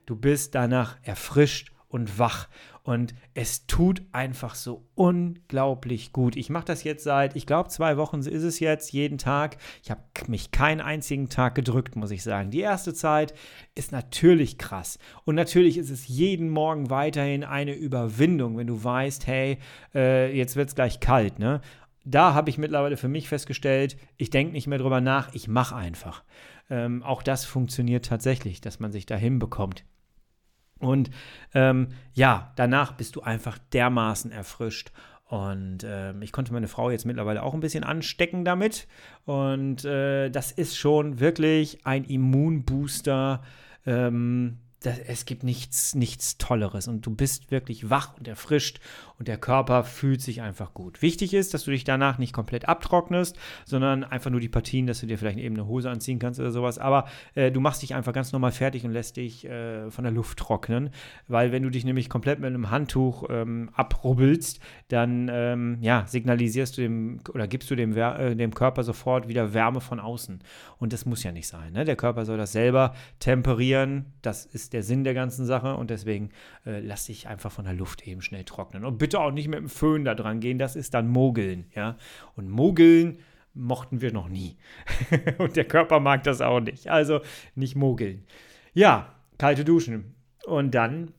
du 0.05 0.15
bist 0.15 0.55
danach 0.55 0.97
erfrischt 1.03 1.71
und 1.91 2.19
wach. 2.19 2.47
Und 2.83 3.13
es 3.35 3.67
tut 3.67 4.01
einfach 4.11 4.55
so 4.55 4.87
unglaublich 4.95 6.13
gut. 6.13 6.35
Ich 6.35 6.49
mache 6.49 6.65
das 6.65 6.83
jetzt 6.83 7.03
seit, 7.03 7.35
ich 7.35 7.45
glaube, 7.45 7.69
zwei 7.69 7.95
Wochen 7.95 8.19
ist 8.19 8.43
es 8.43 8.59
jetzt, 8.59 8.91
jeden 8.91 9.19
Tag. 9.19 9.57
Ich 9.83 9.91
habe 9.91 10.01
mich 10.27 10.49
keinen 10.49 10.81
einzigen 10.81 11.29
Tag 11.29 11.53
gedrückt, 11.53 11.95
muss 11.95 12.09
ich 12.09 12.23
sagen. 12.23 12.49
Die 12.49 12.61
erste 12.61 12.95
Zeit 12.95 13.35
ist 13.75 13.91
natürlich 13.91 14.57
krass. 14.57 14.97
Und 15.25 15.35
natürlich 15.35 15.77
ist 15.77 15.91
es 15.91 16.07
jeden 16.07 16.49
Morgen 16.49 16.89
weiterhin 16.89 17.43
eine 17.43 17.75
Überwindung, 17.75 18.57
wenn 18.57 18.67
du 18.67 18.83
weißt, 18.83 19.27
hey, 19.27 19.59
äh, 19.93 20.35
jetzt 20.35 20.55
wird 20.55 20.69
es 20.69 20.75
gleich 20.75 20.99
kalt. 20.99 21.37
Ne? 21.37 21.61
Da 22.03 22.33
habe 22.33 22.49
ich 22.49 22.57
mittlerweile 22.57 22.97
für 22.97 23.09
mich 23.09 23.29
festgestellt, 23.29 23.95
ich 24.17 24.31
denke 24.31 24.53
nicht 24.53 24.65
mehr 24.65 24.79
drüber 24.79 25.01
nach, 25.01 25.35
ich 25.35 25.47
mache 25.47 25.75
einfach. 25.75 26.23
Ähm, 26.71 27.03
auch 27.03 27.21
das 27.21 27.45
funktioniert 27.45 28.05
tatsächlich, 28.05 28.59
dass 28.59 28.79
man 28.79 28.91
sich 28.91 29.05
da 29.05 29.15
hinbekommt. 29.15 29.83
Und 30.81 31.09
ähm, 31.53 31.89
ja, 32.13 32.51
danach 32.55 32.93
bist 32.93 33.15
du 33.15 33.21
einfach 33.21 33.57
dermaßen 33.71 34.31
erfrischt. 34.31 34.91
Und 35.25 35.83
äh, 35.83 36.13
ich 36.19 36.33
konnte 36.33 36.51
meine 36.51 36.67
Frau 36.67 36.91
jetzt 36.91 37.05
mittlerweile 37.05 37.43
auch 37.43 37.53
ein 37.53 37.61
bisschen 37.61 37.85
anstecken 37.85 38.43
damit. 38.43 38.87
Und 39.25 39.85
äh, 39.85 40.29
das 40.29 40.51
ist 40.51 40.77
schon 40.77 41.21
wirklich 41.21 41.85
ein 41.85 42.03
Immunbooster. 42.03 43.41
Ähm, 43.85 44.57
das, 44.81 44.97
es 44.99 45.25
gibt 45.25 45.43
nichts, 45.43 45.95
nichts 45.95 46.37
Tolleres 46.37 46.87
und 46.87 47.05
du 47.05 47.11
bist 47.15 47.51
wirklich 47.51 47.89
wach 47.89 48.17
und 48.17 48.27
erfrischt 48.27 48.79
und 49.21 49.27
der 49.27 49.37
Körper 49.37 49.83
fühlt 49.83 50.19
sich 50.19 50.41
einfach 50.41 50.73
gut. 50.73 51.03
Wichtig 51.03 51.35
ist, 51.35 51.53
dass 51.53 51.65
du 51.65 51.69
dich 51.69 51.83
danach 51.83 52.17
nicht 52.17 52.33
komplett 52.33 52.67
abtrocknest, 52.67 53.37
sondern 53.65 54.03
einfach 54.03 54.31
nur 54.31 54.39
die 54.39 54.49
Partien, 54.49 54.87
dass 54.87 54.99
du 54.99 55.05
dir 55.05 55.19
vielleicht 55.19 55.37
eben 55.37 55.55
eine 55.55 55.67
Hose 55.67 55.91
anziehen 55.91 56.17
kannst 56.17 56.39
oder 56.39 56.49
sowas. 56.49 56.79
Aber 56.79 57.05
äh, 57.35 57.51
du 57.51 57.59
machst 57.59 57.83
dich 57.83 57.93
einfach 57.93 58.13
ganz 58.13 58.31
normal 58.31 58.51
fertig 58.51 58.83
und 58.83 58.89
lässt 58.89 59.17
dich 59.17 59.45
äh, 59.45 59.91
von 59.91 60.05
der 60.05 60.11
Luft 60.11 60.39
trocknen, 60.39 60.89
weil 61.27 61.51
wenn 61.51 61.61
du 61.61 61.69
dich 61.69 61.85
nämlich 61.85 62.09
komplett 62.09 62.39
mit 62.39 62.47
einem 62.47 62.71
Handtuch 62.71 63.29
ähm, 63.29 63.69
abrubbelst, 63.73 64.59
dann 64.87 65.29
ähm, 65.31 65.77
ja, 65.81 66.03
signalisierst 66.07 66.79
du 66.79 66.81
dem 66.81 67.19
oder 67.31 67.47
gibst 67.47 67.69
du 67.69 67.75
dem, 67.75 67.95
äh, 67.95 68.35
dem 68.35 68.55
Körper 68.55 68.81
sofort 68.81 69.27
wieder 69.27 69.53
Wärme 69.53 69.81
von 69.81 69.99
außen. 69.99 70.39
Und 70.79 70.93
das 70.93 71.05
muss 71.05 71.21
ja 71.21 71.31
nicht 71.31 71.47
sein. 71.47 71.73
Ne? 71.73 71.85
Der 71.85 71.95
Körper 71.95 72.25
soll 72.25 72.39
das 72.39 72.53
selber 72.53 72.95
temperieren. 73.19 74.13
Das 74.23 74.47
ist 74.47 74.73
der 74.73 74.81
Sinn 74.81 75.03
der 75.03 75.13
ganzen 75.13 75.45
Sache 75.45 75.75
und 75.75 75.91
deswegen 75.91 76.29
äh, 76.65 76.79
lass 76.79 77.05
dich 77.05 77.27
einfach 77.27 77.51
von 77.51 77.65
der 77.65 77.75
Luft 77.75 78.07
eben 78.07 78.23
schnell 78.23 78.45
trocknen. 78.45 78.83
Und 78.83 78.97
bitte 79.11 79.19
auch 79.19 79.31
nicht 79.31 79.49
mit 79.49 79.59
dem 79.59 79.67
Föhn 79.67 80.05
da 80.05 80.15
dran 80.15 80.39
gehen, 80.39 80.57
das 80.57 80.77
ist 80.77 80.93
dann 80.93 81.09
Mogeln, 81.09 81.65
ja. 81.75 81.97
Und 82.37 82.49
Mogeln 82.49 83.19
mochten 83.53 83.99
wir 83.99 84.13
noch 84.13 84.29
nie. 84.29 84.55
und 85.37 85.57
der 85.57 85.65
Körper 85.65 85.99
mag 85.99 86.23
das 86.23 86.39
auch 86.39 86.61
nicht. 86.61 86.87
Also 86.87 87.19
nicht 87.53 87.75
mogeln. 87.75 88.23
Ja, 88.73 89.13
kalte 89.37 89.65
Duschen. 89.65 90.15
Und 90.45 90.73
dann 90.73 91.11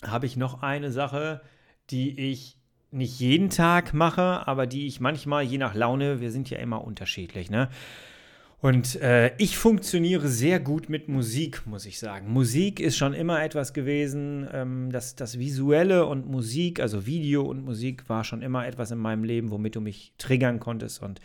habe 0.00 0.26
ich 0.26 0.36
noch 0.36 0.62
eine 0.62 0.92
Sache, 0.92 1.40
die 1.90 2.30
ich 2.30 2.60
nicht 2.92 3.18
jeden 3.18 3.50
Tag 3.50 3.92
mache, 3.92 4.46
aber 4.46 4.68
die 4.68 4.86
ich 4.86 5.00
manchmal, 5.00 5.42
je 5.42 5.58
nach 5.58 5.74
Laune, 5.74 6.20
wir 6.20 6.30
sind 6.30 6.48
ja 6.50 6.58
immer 6.58 6.84
unterschiedlich, 6.84 7.50
ne? 7.50 7.68
Und 8.60 9.00
äh, 9.00 9.36
ich 9.38 9.56
funktioniere 9.56 10.26
sehr 10.26 10.58
gut 10.58 10.88
mit 10.88 11.08
Musik, 11.08 11.64
muss 11.64 11.86
ich 11.86 12.00
sagen. 12.00 12.32
Musik 12.32 12.80
ist 12.80 12.96
schon 12.96 13.14
immer 13.14 13.40
etwas 13.40 13.72
gewesen, 13.72 14.48
ähm, 14.52 14.90
das, 14.90 15.14
das 15.14 15.38
Visuelle 15.38 16.06
und 16.06 16.28
Musik, 16.28 16.80
also 16.80 17.06
Video 17.06 17.44
und 17.44 17.64
Musik 17.64 18.08
war 18.08 18.24
schon 18.24 18.42
immer 18.42 18.66
etwas 18.66 18.90
in 18.90 18.98
meinem 18.98 19.22
Leben, 19.22 19.52
womit 19.52 19.76
du 19.76 19.80
mich 19.80 20.12
triggern 20.18 20.58
konntest 20.58 21.00
und 21.00 21.20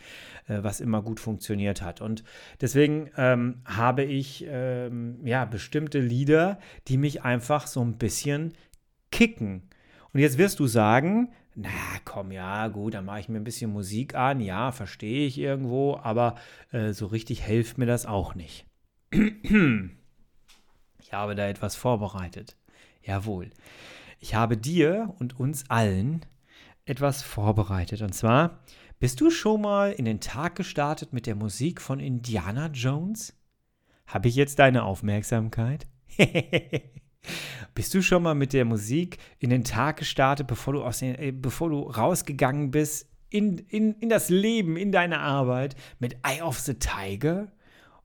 äh, 0.46 0.62
was 0.62 0.80
immer 0.80 1.02
gut 1.02 1.18
funktioniert 1.18 1.82
hat. 1.82 2.00
Und 2.00 2.22
deswegen 2.60 3.10
ähm, 3.16 3.62
habe 3.64 4.04
ich 4.04 4.44
ähm, 4.48 5.18
ja 5.24 5.44
bestimmte 5.44 5.98
Lieder, 5.98 6.60
die 6.86 6.98
mich 6.98 7.24
einfach 7.24 7.66
so 7.66 7.80
ein 7.80 7.98
bisschen 7.98 8.52
kicken. 9.10 9.62
Und 10.12 10.20
jetzt 10.20 10.38
wirst 10.38 10.60
du 10.60 10.68
sagen, 10.68 11.32
na 11.54 11.70
komm, 12.04 12.32
ja, 12.32 12.68
gut, 12.68 12.94
dann 12.94 13.04
mache 13.04 13.20
ich 13.20 13.28
mir 13.28 13.38
ein 13.38 13.44
bisschen 13.44 13.72
Musik 13.72 14.14
an, 14.14 14.40
ja, 14.40 14.72
verstehe 14.72 15.26
ich 15.26 15.38
irgendwo, 15.38 15.96
aber 15.96 16.36
äh, 16.72 16.92
so 16.92 17.06
richtig 17.06 17.44
hilft 17.44 17.78
mir 17.78 17.86
das 17.86 18.06
auch 18.06 18.34
nicht. 18.34 18.66
Ich 19.10 21.12
habe 21.12 21.34
da 21.34 21.46
etwas 21.46 21.76
vorbereitet. 21.76 22.56
Jawohl. 23.02 23.50
Ich 24.18 24.34
habe 24.34 24.56
dir 24.56 25.14
und 25.18 25.38
uns 25.38 25.70
allen 25.70 26.24
etwas 26.86 27.22
vorbereitet. 27.22 28.02
Und 28.02 28.14
zwar, 28.14 28.64
bist 28.98 29.20
du 29.20 29.30
schon 29.30 29.60
mal 29.60 29.92
in 29.92 30.06
den 30.06 30.20
Tag 30.20 30.56
gestartet 30.56 31.12
mit 31.12 31.26
der 31.26 31.34
Musik 31.34 31.80
von 31.80 32.00
Indiana 32.00 32.68
Jones? 32.68 33.34
Habe 34.06 34.28
ich 34.28 34.34
jetzt 34.34 34.58
deine 34.58 34.84
Aufmerksamkeit? 34.84 35.86
Bist 37.74 37.94
du 37.94 38.02
schon 38.02 38.22
mal 38.22 38.34
mit 38.34 38.52
der 38.52 38.64
Musik 38.64 39.18
in 39.38 39.50
den 39.50 39.64
Tag 39.64 39.98
gestartet, 39.98 40.46
bevor 40.46 40.74
du, 40.74 40.82
aus 40.82 41.00
den, 41.00 41.14
äh, 41.16 41.32
bevor 41.32 41.70
du 41.70 41.80
rausgegangen 41.82 42.70
bist 42.70 43.08
in, 43.30 43.58
in, 43.68 43.94
in 43.94 44.08
das 44.08 44.28
Leben, 44.28 44.76
in 44.76 44.92
deine 44.92 45.20
Arbeit 45.20 45.74
mit 45.98 46.16
Eye 46.22 46.42
of 46.42 46.58
the 46.58 46.74
Tiger 46.74 47.52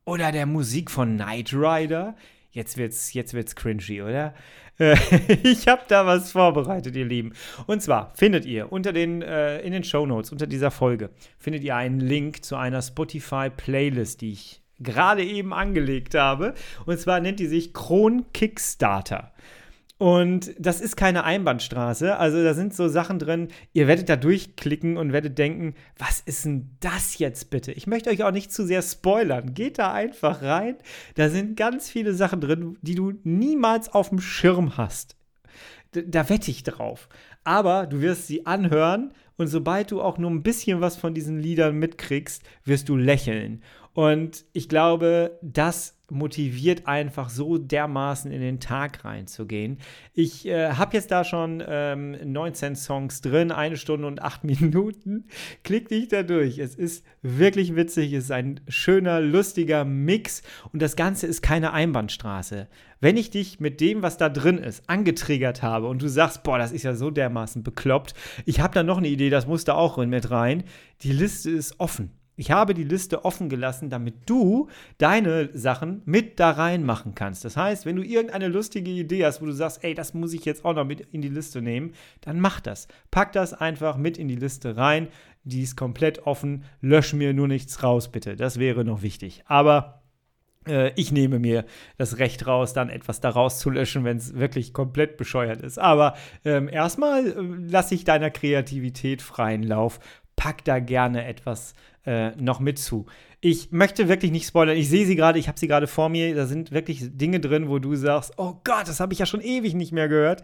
oder 0.06 0.32
der 0.32 0.46
Musik 0.46 0.90
von 0.90 1.16
Knight 1.18 1.54
Rider? 1.54 2.16
Jetzt 2.52 2.78
wird's, 2.78 3.14
jetzt 3.14 3.34
wird's 3.36 3.56
cringy, 3.56 4.02
oder? 4.02 4.34
Äh, 4.80 4.98
ich 5.44 5.68
habe 5.68 5.84
da 5.88 6.06
was 6.06 6.32
vorbereitet, 6.32 6.96
ihr 6.96 7.06
Lieben. 7.06 7.34
Und 7.68 7.84
zwar 7.84 8.12
findet 8.16 8.46
ihr 8.46 8.72
unter 8.72 8.92
den, 8.92 9.22
äh, 9.22 9.60
in 9.60 9.72
den 9.72 9.84
Show 9.84 10.06
Notes 10.06 10.32
unter 10.32 10.48
dieser 10.48 10.72
Folge, 10.72 11.12
findet 11.38 11.64
ihr 11.64 11.76
einen 11.76 12.00
Link 12.00 12.44
zu 12.44 12.56
einer 12.56 12.82
Spotify-Playlist, 12.82 14.22
die 14.22 14.32
ich 14.32 14.64
gerade 14.80 15.24
eben 15.24 15.54
angelegt 15.54 16.16
habe. 16.16 16.54
Und 16.86 17.00
zwar 17.00 17.20
nennt 17.20 17.40
die 17.40 17.48
sich 17.48 17.74
Kron 17.74 18.26
Kickstarter. 18.34 19.34
Und 20.00 20.56
das 20.58 20.80
ist 20.80 20.96
keine 20.96 21.26
Einbahnstraße. 21.26 22.18
Also 22.18 22.42
da 22.42 22.54
sind 22.54 22.74
so 22.74 22.88
Sachen 22.88 23.20
drin, 23.20 23.50
ihr 23.74 23.86
werdet 23.88 24.08
da 24.08 24.16
durchklicken 24.16 24.96
und 24.96 25.12
werdet 25.12 25.38
denken, 25.38 25.76
was 25.98 26.22
ist 26.22 26.46
denn 26.46 26.70
das 26.80 27.18
jetzt 27.18 27.50
bitte? 27.50 27.74
Ich 27.74 27.86
möchte 27.86 28.10
euch 28.10 28.24
auch 28.24 28.32
nicht 28.32 28.54
zu 28.54 28.66
sehr 28.66 28.82
spoilern. 28.82 29.54
Geht 29.54 29.78
da 29.78 29.92
einfach 29.92 30.42
rein. 30.42 30.78
Da 31.16 31.30
sind 31.30 31.58
ganz 31.58 31.90
viele 31.90 32.14
Sachen 32.14 32.40
drin, 32.40 32.78
die 32.82 32.96
du 32.96 33.12
niemals 33.24 33.90
auf 33.94 34.08
dem 34.08 34.22
Schirm 34.22 34.78
hast. 34.78 35.18
Da, 35.92 36.00
da 36.08 36.30
wette 36.30 36.50
ich 36.50 36.64
drauf. 36.64 37.10
Aber 37.44 37.86
du 37.86 38.00
wirst 38.00 38.28
sie 38.28 38.46
anhören 38.46 39.12
und 39.36 39.48
sobald 39.48 39.92
du 39.92 40.02
auch 40.02 40.18
nur 40.18 40.32
ein 40.32 40.44
bisschen 40.44 40.80
was 40.80 40.96
von 40.96 41.14
diesen 41.14 41.40
Liedern 41.40 41.76
mitkriegst, 41.76 42.44
wirst 42.64 42.88
du 42.88 42.96
lächeln. 42.96 43.64
Und 44.00 44.46
ich 44.53 44.70
glaube, 44.70 45.38
das 45.41 46.00
motiviert 46.10 46.88
einfach 46.88 47.29
so 47.29 47.58
dermaßen 47.58 48.32
in 48.32 48.39
den 48.39 48.62
Tag 48.62 49.03
reinzugehen. 49.03 49.79
Ich 50.13 50.48
äh, 50.48 50.72
habe 50.72 50.96
jetzt 50.96 51.12
da 51.12 51.25
schon 51.25 51.62
ähm, 51.68 52.15
19 52.24 52.77
Songs 52.77 53.20
drin, 53.20 53.51
eine 53.51 53.75
Stunde 53.75 54.08
und 54.08 54.22
acht 54.22 54.44
Minuten. 54.46 55.25
Klick 55.65 55.89
dich 55.89 56.08
da 56.08 56.24
durch. 56.24 56.60
Es 56.60 56.75
ist 56.75 57.06
wirklich 57.22 57.75
witzig, 57.75 58.13
es 58.13 58.24
ist 58.24 58.32
ein 58.32 58.62
schöner, 58.70 59.20
lustiger 59.20 59.84
Mix 59.84 60.44
und 60.72 60.82
das 60.82 60.96
Ganze 60.96 61.27
ist 61.27 61.41
keine 61.41 61.74
Einbahnstraße. 61.74 62.70
Wenn 63.01 63.18
ich 63.18 63.32
dich 63.32 63.60
mit 63.60 63.82
dem, 63.82 64.01
was 64.01 64.15
da 64.15 64.29
drin 64.29 64.60
ist, 64.60 64.89
angetriggert 64.89 65.62
habe 65.62 65.88
und 65.88 66.01
du 66.01 66.08
sagst, 66.08 66.44
boah, 66.44 66.58
das 66.58 66.72
ist 66.72 66.84
ja 66.84 66.94
so 66.94 67.12
dermaßen 67.12 67.63
bekloppt, 67.63 68.13
ich 68.46 68.62
habe 68.62 68.74
da 68.74 68.82
noch 68.82 69.00
eine 69.00 69.10
Idee, 69.10 69.29
das 69.29 69.46
muss 69.46 69.65
da 69.65 69.74
auch 69.74 69.98
mit 69.98 70.32
rein. 70.32 70.63
Die 71.01 71.12
Liste 71.12 71.50
ist 71.50 71.82
offen. 71.82 72.18
Ich 72.39 72.51
habe 72.51 72.74
die 72.74 72.86
Liste 72.86 73.25
offen 73.25 73.50
gelassen, 73.50 73.89
damit 73.89 74.15
du 74.25 74.69
deine 74.98 75.50
Sachen 75.51 76.01
mit 76.05 76.39
da 76.39 76.51
reinmachen 76.51 77.13
kannst. 77.13 77.43
Das 77.43 77.58
heißt, 77.58 77.86
wenn 77.86 77.98
du 77.98 78.01
irgendeine 78.01 78.48
lustige 78.48 78.91
Idee 78.91 79.25
hast, 79.25 79.41
wo 79.41 79.46
du 79.46 79.51
sagst, 79.51 79.84
ey, 79.84 79.93
das 79.93 80.13
muss 80.13 80.31
ich 80.31 80.46
jetzt 80.46 80.63
auch 80.63 80.74
noch 80.74 80.86
mit 80.86 81.01
in 81.12 81.22
die 81.22 81.27
Liste 81.27 81.62
nehmen, 81.62 81.91
dann 82.22 82.39
mach 82.39 82.62
das. 82.62 82.88
Pack 83.12 83.34
das 83.34 83.53
einfach 83.53 83.98
mit 83.98 84.17
in 84.17 84.29
die 84.29 84.38
Liste 84.38 84.77
rein. 84.77 85.10
Die 85.43 85.63
ist 85.63 85.75
komplett 85.75 86.25
offen. 86.25 86.63
Lösch 86.79 87.12
mir 87.12 87.34
nur 87.34 87.50
nichts 87.50 87.84
raus, 87.84 88.10
bitte. 88.10 88.38
Das 88.38 88.58
wäre 88.58 88.86
noch 88.86 89.01
wichtig. 89.01 89.43
Aber 89.46 90.00
äh, 90.67 90.91
ich 90.96 91.12
nehme 91.12 91.39
mir 91.39 91.65
das 91.98 92.17
Recht 92.17 92.46
raus, 92.48 92.74
dann 92.74 92.89
etwas 92.89 93.22
daraus 93.22 93.60
zu 93.60 93.69
löschen, 93.69 94.03
wenn 94.03 94.17
es 94.17 94.36
wirklich 94.36 94.74
komplett 94.74 95.17
bescheuert 95.17 95.62
ist. 95.62 95.79
Aber 95.79 96.15
ähm, 96.46 96.69
erstmal 96.69 97.27
äh, 97.27 97.34
lasse 97.67 97.96
ich 97.96 98.03
deiner 98.03 98.29
Kreativität 98.29 99.22
freien 99.22 99.63
Lauf. 99.63 100.00
Pack 100.39 100.63
da 100.63 100.79
gerne 100.79 101.25
etwas 101.25 101.74
äh, 102.05 102.31
noch 102.38 102.62
mit 102.62 102.79
zu. 102.79 103.08
Ich 103.41 103.74
möchte 103.74 104.08
wirklich 104.08 104.31
nicht 104.31 104.48
spoilern. 104.48 104.77
Ich 104.77 104.88
sehe 104.88 105.05
sie 105.05 105.17
gerade, 105.17 105.38
ich 105.38 105.50
habe 105.50 105.60
sie 105.60 105.67
gerade 105.67 105.86
vor 105.86 106.08
mir. 106.08 106.34
Da 106.34 106.46
sind 106.46 106.72
wirklich 106.72 107.01
Dinge 107.17 107.41
drin, 107.41 107.67
wo 107.67 107.77
du 107.77 107.93
sagst, 107.96 108.36
oh 108.38 108.55
Gott, 108.63 108.88
das 108.88 109.01
habe 109.01 109.12
ich 109.12 109.19
ja 109.19 109.25
schon 109.25 109.41
ewig 109.41 109.74
nicht 109.74 109.91
mehr 109.91 110.08
gehört. 110.08 110.43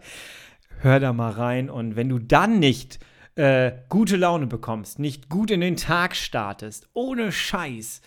Hör 0.80 1.00
da 1.00 1.14
mal 1.14 1.30
rein 1.30 1.70
und 1.70 1.96
wenn 1.96 2.10
du 2.10 2.18
dann 2.18 2.58
nicht 2.58 2.98
äh, 3.36 3.72
gute 3.88 4.16
Laune 4.16 4.46
bekommst, 4.46 4.98
nicht 4.98 5.30
gut 5.30 5.50
in 5.50 5.62
den 5.62 5.76
Tag 5.76 6.14
startest, 6.14 6.90
ohne 6.92 7.32
Scheiß, 7.32 8.02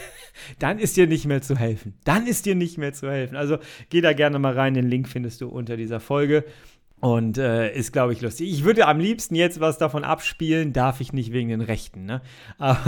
dann 0.58 0.78
ist 0.78 0.98
dir 0.98 1.06
nicht 1.06 1.24
mehr 1.24 1.40
zu 1.40 1.56
helfen. 1.56 1.94
Dann 2.04 2.26
ist 2.26 2.44
dir 2.44 2.54
nicht 2.54 2.76
mehr 2.76 2.92
zu 2.92 3.10
helfen. 3.10 3.36
Also 3.36 3.56
geh 3.88 4.02
da 4.02 4.12
gerne 4.12 4.38
mal 4.38 4.52
rein. 4.52 4.74
Den 4.74 4.88
Link 4.88 5.08
findest 5.08 5.40
du 5.40 5.48
unter 5.48 5.78
dieser 5.78 5.98
Folge. 5.98 6.44
Und 7.02 7.36
äh, 7.36 7.74
ist, 7.74 7.92
glaube 7.92 8.12
ich, 8.12 8.20
lustig. 8.20 8.48
Ich 8.48 8.62
würde 8.62 8.86
am 8.86 9.00
liebsten 9.00 9.34
jetzt 9.34 9.58
was 9.58 9.76
davon 9.76 10.04
abspielen, 10.04 10.72
darf 10.72 11.00
ich 11.00 11.12
nicht 11.12 11.32
wegen 11.32 11.48
den 11.48 11.60
Rechten. 11.60 12.04
Ne? 12.04 12.22
Aber 12.58 12.78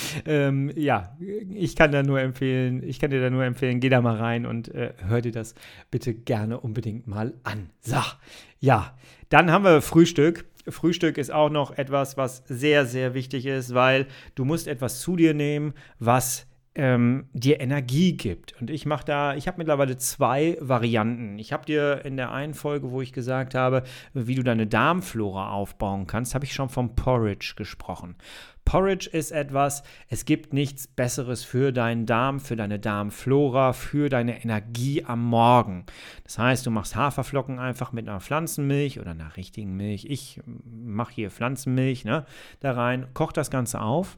ähm, 0.24 0.72
ja, 0.76 1.14
ich 1.52 1.76
kann 1.76 1.92
da 1.92 2.02
nur 2.02 2.20
empfehlen, 2.20 2.82
ich 2.82 2.98
kann 2.98 3.10
dir 3.10 3.20
da 3.20 3.28
nur 3.28 3.44
empfehlen, 3.44 3.80
geh 3.80 3.90
da 3.90 4.00
mal 4.00 4.16
rein 4.16 4.46
und 4.46 4.74
äh, 4.74 4.94
hör 5.06 5.20
dir 5.20 5.30
das 5.30 5.54
bitte 5.90 6.14
gerne 6.14 6.58
unbedingt 6.58 7.06
mal 7.06 7.34
an. 7.42 7.68
So, 7.82 8.00
ja, 8.60 8.96
dann 9.28 9.50
haben 9.50 9.64
wir 9.64 9.82
Frühstück. 9.82 10.46
Frühstück 10.66 11.18
ist 11.18 11.30
auch 11.30 11.50
noch 11.50 11.76
etwas, 11.76 12.16
was 12.16 12.44
sehr, 12.46 12.86
sehr 12.86 13.12
wichtig 13.12 13.44
ist, 13.44 13.74
weil 13.74 14.06
du 14.36 14.46
musst 14.46 14.66
etwas 14.66 15.00
zu 15.00 15.16
dir 15.16 15.34
nehmen, 15.34 15.74
was 15.98 16.46
ähm, 16.74 17.28
dir 17.32 17.60
Energie 17.60 18.16
gibt. 18.16 18.60
Und 18.60 18.70
ich 18.70 18.86
mache 18.86 19.04
da, 19.04 19.34
ich 19.34 19.46
habe 19.46 19.58
mittlerweile 19.58 19.96
zwei 19.96 20.56
Varianten. 20.60 21.38
Ich 21.38 21.52
habe 21.52 21.64
dir 21.64 22.04
in 22.04 22.16
der 22.16 22.32
einen 22.32 22.54
Folge, 22.54 22.90
wo 22.90 23.00
ich 23.00 23.12
gesagt 23.12 23.54
habe, 23.54 23.84
wie 24.12 24.34
du 24.34 24.42
deine 24.42 24.66
Darmflora 24.66 25.50
aufbauen 25.50 26.06
kannst, 26.06 26.34
habe 26.34 26.44
ich 26.44 26.52
schon 26.52 26.68
vom 26.68 26.96
Porridge 26.96 27.54
gesprochen. 27.56 28.16
Porridge 28.64 29.10
ist 29.10 29.30
etwas, 29.30 29.82
es 30.08 30.24
gibt 30.24 30.52
nichts 30.52 30.86
Besseres 30.86 31.44
für 31.44 31.70
deinen 31.70 32.06
Darm, 32.06 32.40
für 32.40 32.56
deine 32.56 32.78
Darmflora, 32.78 33.74
für 33.74 34.08
deine 34.08 34.42
Energie 34.42 35.04
am 35.04 35.22
Morgen. 35.22 35.84
Das 36.24 36.38
heißt, 36.38 36.64
du 36.64 36.70
machst 36.70 36.96
Haferflocken 36.96 37.58
einfach 37.58 37.92
mit 37.92 38.08
einer 38.08 38.20
Pflanzenmilch 38.20 39.00
oder 39.00 39.10
einer 39.10 39.36
richtigen 39.36 39.76
Milch. 39.76 40.06
Ich 40.06 40.40
mache 40.46 41.12
hier 41.12 41.30
Pflanzenmilch 41.30 42.04
ne, 42.04 42.24
da 42.60 42.72
rein, 42.72 43.06
koch 43.12 43.32
das 43.32 43.50
Ganze 43.50 43.82
auf, 43.82 44.16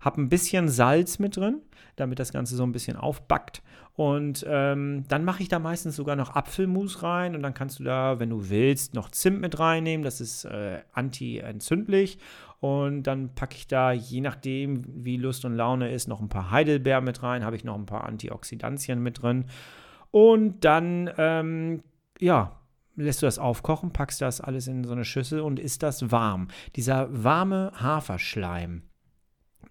habe 0.00 0.22
ein 0.22 0.28
bisschen 0.28 0.68
Salz 0.68 1.18
mit 1.18 1.36
drin, 1.36 1.60
damit 2.00 2.18
das 2.18 2.32
Ganze 2.32 2.56
so 2.56 2.64
ein 2.64 2.72
bisschen 2.72 2.96
aufbackt. 2.96 3.62
Und 3.94 4.46
ähm, 4.48 5.04
dann 5.08 5.24
mache 5.24 5.42
ich 5.42 5.48
da 5.48 5.58
meistens 5.58 5.96
sogar 5.96 6.14
noch 6.14 6.36
Apfelmus 6.36 7.02
rein 7.02 7.34
und 7.34 7.42
dann 7.42 7.54
kannst 7.54 7.80
du 7.80 7.84
da, 7.84 8.20
wenn 8.20 8.30
du 8.30 8.48
willst, 8.48 8.94
noch 8.94 9.10
Zimt 9.10 9.40
mit 9.40 9.58
reinnehmen. 9.58 10.04
Das 10.04 10.20
ist 10.20 10.44
äh, 10.44 10.80
anti-entzündlich. 10.92 12.18
Und 12.60 13.04
dann 13.04 13.34
packe 13.34 13.56
ich 13.56 13.66
da, 13.66 13.92
je 13.92 14.20
nachdem, 14.20 14.84
wie 14.86 15.16
Lust 15.16 15.44
und 15.44 15.54
Laune 15.54 15.90
ist, 15.92 16.08
noch 16.08 16.20
ein 16.20 16.28
paar 16.28 16.50
Heidelbeeren 16.50 17.04
mit 17.04 17.22
rein. 17.22 17.44
Habe 17.44 17.56
ich 17.56 17.64
noch 17.64 17.76
ein 17.76 17.86
paar 17.86 18.04
Antioxidantien 18.04 19.02
mit 19.02 19.22
drin. 19.22 19.46
Und 20.10 20.64
dann, 20.64 21.10
ähm, 21.18 21.82
ja, 22.20 22.58
lässt 22.96 23.22
du 23.22 23.26
das 23.26 23.38
aufkochen, 23.38 23.92
packst 23.92 24.20
das 24.20 24.40
alles 24.40 24.66
in 24.66 24.84
so 24.84 24.92
eine 24.92 25.04
Schüssel 25.04 25.40
und 25.40 25.58
isst 25.58 25.82
das 25.82 26.10
warm. 26.10 26.48
Dieser 26.76 27.08
warme 27.24 27.72
Haferschleim, 27.76 28.82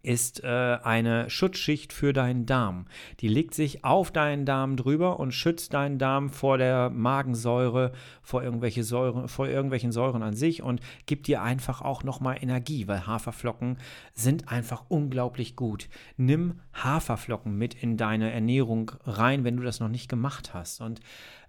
ist 0.07 0.41
äh, 0.41 0.47
eine 0.47 1.29
Schutzschicht 1.29 1.91
für 1.91 2.13
deinen 2.13 2.45
Darm. 2.45 2.85
Die 3.19 3.27
legt 3.27 3.53
sich 3.53 3.83
auf 3.83 4.09
deinen 4.09 4.45
Darm 4.45 4.77
drüber 4.77 5.19
und 5.19 5.33
schützt 5.33 5.73
deinen 5.73 5.99
Darm 5.99 6.29
vor 6.29 6.57
der 6.57 6.89
Magensäure, 6.89 7.91
vor, 8.21 8.41
irgendwelche 8.41 8.85
Säuren, 8.85 9.27
vor 9.27 9.49
irgendwelchen 9.49 9.91
Säuren 9.91 10.23
an 10.23 10.33
sich 10.33 10.63
und 10.63 10.79
gibt 11.07 11.27
dir 11.27 11.41
einfach 11.41 11.81
auch 11.81 12.05
nochmal 12.05 12.37
Energie, 12.41 12.87
weil 12.87 13.05
Haferflocken 13.05 13.79
sind 14.13 14.49
einfach 14.49 14.85
unglaublich 14.87 15.57
gut. 15.57 15.89
Nimm 16.15 16.61
Haferflocken 16.73 17.57
mit 17.57 17.73
in 17.73 17.97
deine 17.97 18.31
Ernährung 18.31 18.93
rein, 19.05 19.43
wenn 19.43 19.57
du 19.57 19.63
das 19.63 19.81
noch 19.81 19.89
nicht 19.89 20.07
gemacht 20.07 20.53
hast. 20.53 20.79
Und 20.79 21.01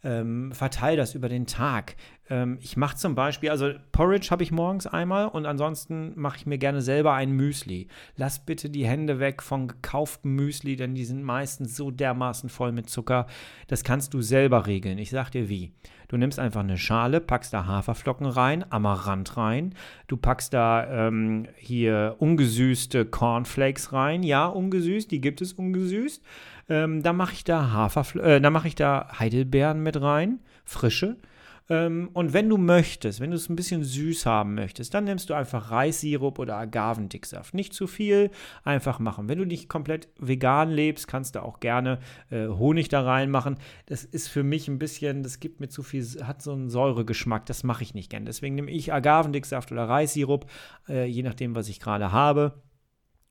Ähm, 0.05 0.53
verteil 0.53 0.97
das 0.97 1.15
über 1.15 1.29
den 1.29 1.47
Tag. 1.47 1.97
Ähm, 2.31 2.59
ich 2.61 2.77
mache 2.77 2.97
zum 2.97 3.15
Beispiel, 3.15 3.51
also 3.51 3.73
Porridge 3.93 4.29
habe 4.31 4.43
ich 4.43 4.53
morgens 4.53 4.87
einmal 4.87 5.29
und 5.29 5.47
ansonsten 5.47 6.13
mache 6.15 6.37
ich 6.37 6.47
mir 6.47 6.59
gerne 6.59 6.83
selber 6.83 7.15
ein 7.15 7.33
Müsli. 7.33 7.89
Lass 8.17 8.45
bitte 8.45 8.71
die 8.71 8.87
Hände 8.87 9.19
weg 9.19 9.43
von 9.43 9.69
gekauftem 9.69 10.35
Müsli, 10.35 10.77
denn 10.77 10.95
die 10.95 11.05
sind 11.05 11.23
meistens 11.23 11.77
so 11.77 11.91
dermaßen 11.91 12.49
voll 12.49 12.73
mit 12.73 12.89
Zucker. 12.89 13.27
Das 13.67 13.83
kannst 13.83 14.15
du 14.15 14.23
selber 14.23 14.67
regeln. 14.67 14.99
Ich 14.99 15.11
sag 15.11 15.31
dir 15.31 15.49
wie. 15.49 15.73
Du 16.09 16.17
nimmst 16.17 16.39
einfach 16.39 16.61
eine 16.61 16.79
Schale, 16.79 17.21
packst 17.21 17.53
da 17.53 17.67
Haferflocken 17.67 18.27
rein, 18.27 18.65
Amaranth 18.71 19.37
rein, 19.37 19.75
du 20.07 20.17
packst 20.17 20.55
da 20.55 21.09
ähm, 21.09 21.47
hier 21.57 22.17
ungesüßte 22.19 23.05
Cornflakes 23.05 23.93
rein. 23.93 24.23
Ja, 24.23 24.47
ungesüßt, 24.47 25.11
die 25.11 25.21
gibt 25.21 25.43
es 25.43 25.53
ungesüßt. 25.53 26.25
Ähm, 26.69 27.03
dann 27.03 27.17
mache 27.17 27.33
ich 27.33 27.45
da 27.45 27.71
Haferfl 27.71 28.21
äh, 28.21 28.41
dann 28.41 28.53
mache 28.53 28.69
ich 28.69 28.75
da 28.75 29.09
Heidelbeeren 29.19 29.83
mit 29.83 30.01
rein, 30.01 30.41
frische. 30.65 31.17
Ähm, 31.71 32.11
und 32.15 32.33
wenn 32.33 32.49
du 32.49 32.57
möchtest, 32.57 33.21
wenn 33.21 33.31
du 33.31 33.37
es 33.37 33.49
ein 33.49 33.57
bisschen 33.57 33.85
süß 33.85 34.27
haben 34.27 34.55
möchtest, 34.55 34.95
dann 34.95 35.05
nimmst 35.05 35.29
du 35.29 35.35
einfach 35.35 35.71
Reissirup 35.71 36.39
oder 36.39 36.57
Agavendicksaft. 36.57 37.55
Nicht 37.55 37.75
zu 37.75 37.87
viel, 37.87 38.31
einfach 38.65 38.99
machen. 38.99 39.29
Wenn 39.29 39.39
du 39.39 39.45
nicht 39.45 39.69
komplett 39.69 40.09
vegan 40.19 40.71
lebst, 40.71 41.09
kannst 41.09 41.35
du 41.35 41.43
auch 41.43 41.61
gerne 41.61 41.99
äh, 42.31 42.49
Honig 42.49 42.89
da 42.89 43.03
reinmachen. 43.03 43.57
Das 43.87 44.05
ist 44.05 44.29
für 44.29 44.43
mich 44.43 44.69
ein 44.69 44.79
bisschen, 44.79 45.23
das 45.23 45.41
gibt 45.41 45.61
mir 45.61 45.69
zu 45.69 45.83
viel, 45.83 46.05
hat 46.23 46.43
so 46.43 46.53
einen 46.53 46.71
Säuregeschmack, 46.71 47.45
das 47.47 47.65
mache 47.65 47.83
ich 47.83 47.95
nicht 47.95 48.11
gern. 48.11 48.25
Deswegen 48.25 48.55
nehme 48.55 48.71
ich 48.71 48.93
Agavendicksaft 48.93 49.71
oder 49.71 49.89
Reissirup, 49.89 50.47
äh, 50.89 51.05
je 51.05 51.23
nachdem, 51.23 51.55
was 51.55 51.69
ich 51.69 51.81
gerade 51.81 52.13
habe. 52.13 52.63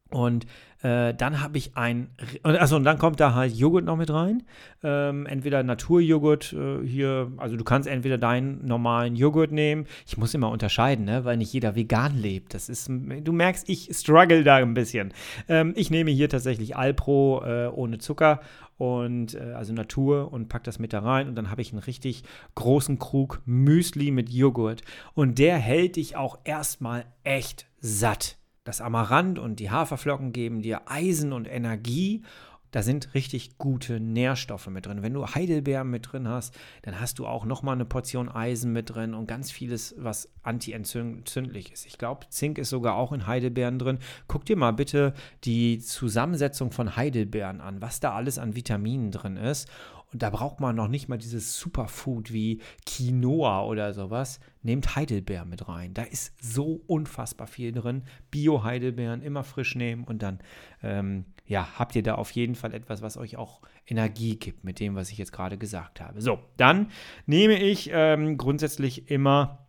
Und 0.09 0.45
äh, 0.83 1.13
dann 1.13 1.41
habe 1.41 1.57
ich 1.57 1.75
ein, 1.75 2.09
also 2.43 2.75
und 2.75 2.83
dann 2.83 2.99
kommt 2.99 3.19
da 3.19 3.33
halt 3.33 3.53
Joghurt 3.53 3.83
noch 3.83 3.97
mit 3.97 4.11
rein. 4.11 4.43
Ähm, 4.83 5.25
entweder 5.25 5.63
Naturjoghurt 5.63 6.53
äh, 6.53 6.85
hier, 6.85 7.31
also 7.37 7.57
du 7.57 7.63
kannst 7.63 7.87
entweder 7.87 8.17
deinen 8.17 8.65
normalen 8.65 9.15
Joghurt 9.15 9.51
nehmen. 9.51 9.85
Ich 10.05 10.17
muss 10.17 10.33
immer 10.33 10.49
unterscheiden, 10.49 11.05
ne, 11.05 11.25
weil 11.25 11.37
nicht 11.37 11.51
jeder 11.51 11.75
vegan 11.75 12.15
lebt. 12.17 12.53
Das 12.53 12.69
ist, 12.69 12.89
du 12.89 13.31
merkst, 13.31 13.67
ich 13.69 13.89
struggle 13.93 14.43
da 14.43 14.57
ein 14.57 14.75
bisschen. 14.75 15.13
Ähm, 15.49 15.73
ich 15.75 15.89
nehme 15.89 16.11
hier 16.11 16.29
tatsächlich 16.29 16.75
Alpro 16.75 17.43
äh, 17.43 17.67
ohne 17.67 17.97
Zucker 17.97 18.41
und 18.77 19.33
äh, 19.33 19.53
also 19.55 19.73
Natur 19.73 20.31
und 20.31 20.47
pack 20.47 20.63
das 20.63 20.77
mit 20.77 20.93
da 20.93 20.99
rein 20.99 21.27
und 21.27 21.35
dann 21.35 21.49
habe 21.49 21.61
ich 21.61 21.71
einen 21.71 21.81
richtig 21.81 22.23
großen 22.53 22.99
Krug 22.99 23.41
Müsli 23.45 24.11
mit 24.11 24.29
Joghurt 24.29 24.83
und 25.15 25.39
der 25.39 25.57
hält 25.57 25.95
dich 25.95 26.15
auch 26.15 26.37
erstmal 26.43 27.05
echt 27.23 27.65
satt. 27.79 28.37
Das 28.67 28.81
Amaranth 28.81 29.39
und 29.39 29.61
die 29.61 29.71
Haferflocken 29.71 30.33
geben 30.33 30.61
dir 30.61 30.81
Eisen 30.91 31.31
und 31.31 31.47
Energie. 31.47 32.23
Da 32.71 32.83
sind 32.83 33.13
richtig 33.13 33.57
gute 33.57 34.01
Nährstoffe 34.01 34.67
mit 34.67 34.87
drin. 34.87 35.03
Wenn 35.03 35.13
du 35.13 35.25
Heidelbeeren 35.25 35.89
mit 35.89 36.11
drin 36.11 36.27
hast, 36.27 36.53
dann 36.81 36.99
hast 36.99 37.17
du 37.17 37.25
auch 37.25 37.45
nochmal 37.45 37.75
eine 37.75 37.85
Portion 37.85 38.27
Eisen 38.27 38.73
mit 38.73 38.93
drin 38.93 39.13
und 39.13 39.25
ganz 39.25 39.51
vieles, 39.51 39.95
was 39.97 40.29
antientzündlich 40.43 41.71
ist. 41.71 41.85
Ich 41.85 41.97
glaube, 41.97 42.27
Zink 42.27 42.57
ist 42.57 42.69
sogar 42.69 42.95
auch 42.95 43.13
in 43.13 43.25
Heidelbeeren 43.25 43.79
drin. 43.79 43.99
Guck 44.27 44.43
dir 44.43 44.57
mal 44.57 44.73
bitte 44.73 45.13
die 45.45 45.79
Zusammensetzung 45.79 46.73
von 46.73 46.97
Heidelbeeren 46.97 47.61
an, 47.61 47.81
was 47.81 48.01
da 48.01 48.15
alles 48.15 48.37
an 48.37 48.53
Vitaminen 48.53 49.11
drin 49.11 49.37
ist. 49.37 49.69
Und 50.13 50.21
da 50.21 50.29
braucht 50.29 50.61
man 50.61 50.75
noch 50.75 50.87
nicht 50.87 51.09
mal 51.09 51.17
dieses 51.17 51.59
Superfood 51.59 52.31
wie 52.31 52.61
Quinoa 52.85 53.65
oder 53.65 53.93
sowas. 53.93 54.39
Nehmt 54.63 54.95
Heidelbeeren 54.95 55.49
mit 55.49 55.67
rein. 55.67 55.93
Da 55.93 56.03
ist 56.03 56.33
so 56.41 56.81
unfassbar 56.87 57.47
viel 57.47 57.73
drin. 57.73 58.03
Bio-Heidelbeeren 58.31 59.21
immer 59.21 59.43
frisch 59.43 59.75
nehmen 59.75 60.05
und 60.05 60.23
dann 60.23 60.39
ähm, 60.81 61.25
ja, 61.45 61.67
habt 61.77 61.95
ihr 61.95 62.03
da 62.03 62.15
auf 62.15 62.31
jeden 62.31 62.55
Fall 62.55 62.73
etwas, 62.73 63.01
was 63.01 63.17
euch 63.17 63.37
auch 63.37 63.61
Energie 63.85 64.37
gibt 64.37 64.63
mit 64.63 64.79
dem, 64.79 64.95
was 64.95 65.11
ich 65.11 65.17
jetzt 65.17 65.31
gerade 65.31 65.57
gesagt 65.57 66.01
habe. 66.01 66.21
So, 66.21 66.39
dann 66.57 66.91
nehme 67.25 67.57
ich 67.57 67.89
ähm, 67.93 68.37
grundsätzlich 68.37 69.09
immer 69.09 69.67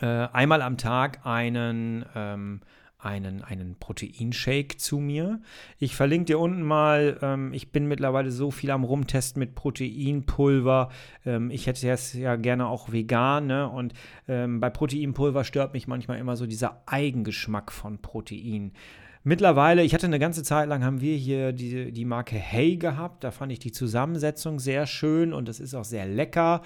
äh, 0.00 0.06
einmal 0.06 0.62
am 0.62 0.76
Tag 0.78 1.24
einen 1.24 2.04
ähm, 2.14 2.60
einen, 3.06 3.42
einen 3.42 3.76
Proteinshake 3.78 4.76
zu 4.76 4.98
mir. 4.98 5.40
Ich 5.78 5.94
verlinke 5.94 6.26
dir 6.26 6.38
unten 6.38 6.62
mal, 6.62 7.18
ähm, 7.22 7.52
ich 7.54 7.72
bin 7.72 7.86
mittlerweile 7.86 8.30
so 8.30 8.50
viel 8.50 8.70
am 8.70 8.84
Rumtesten 8.84 9.40
mit 9.40 9.54
Proteinpulver. 9.54 10.90
Ähm, 11.24 11.50
ich 11.50 11.66
hätte 11.66 11.88
es 11.88 12.12
ja 12.12 12.36
gerne 12.36 12.66
auch 12.66 12.92
vegan, 12.92 13.46
ne? 13.46 13.68
Und 13.68 13.94
ähm, 14.28 14.60
bei 14.60 14.68
Proteinpulver 14.68 15.44
stört 15.44 15.72
mich 15.72 15.86
manchmal 15.86 16.18
immer 16.18 16.36
so 16.36 16.46
dieser 16.46 16.82
Eigengeschmack 16.86 17.72
von 17.72 18.02
Protein. 18.02 18.72
Mittlerweile, 19.22 19.82
ich 19.82 19.92
hatte 19.92 20.06
eine 20.06 20.20
ganze 20.20 20.42
Zeit 20.42 20.68
lang, 20.68 20.84
haben 20.84 21.00
wir 21.00 21.16
hier 21.16 21.52
die, 21.52 21.90
die 21.90 22.04
Marke 22.04 22.36
Hey 22.36 22.76
gehabt. 22.76 23.24
Da 23.24 23.30
fand 23.30 23.50
ich 23.50 23.58
die 23.58 23.72
Zusammensetzung 23.72 24.60
sehr 24.60 24.86
schön 24.86 25.32
und 25.32 25.48
es 25.48 25.58
ist 25.58 25.74
auch 25.74 25.84
sehr 25.84 26.06
lecker. 26.06 26.62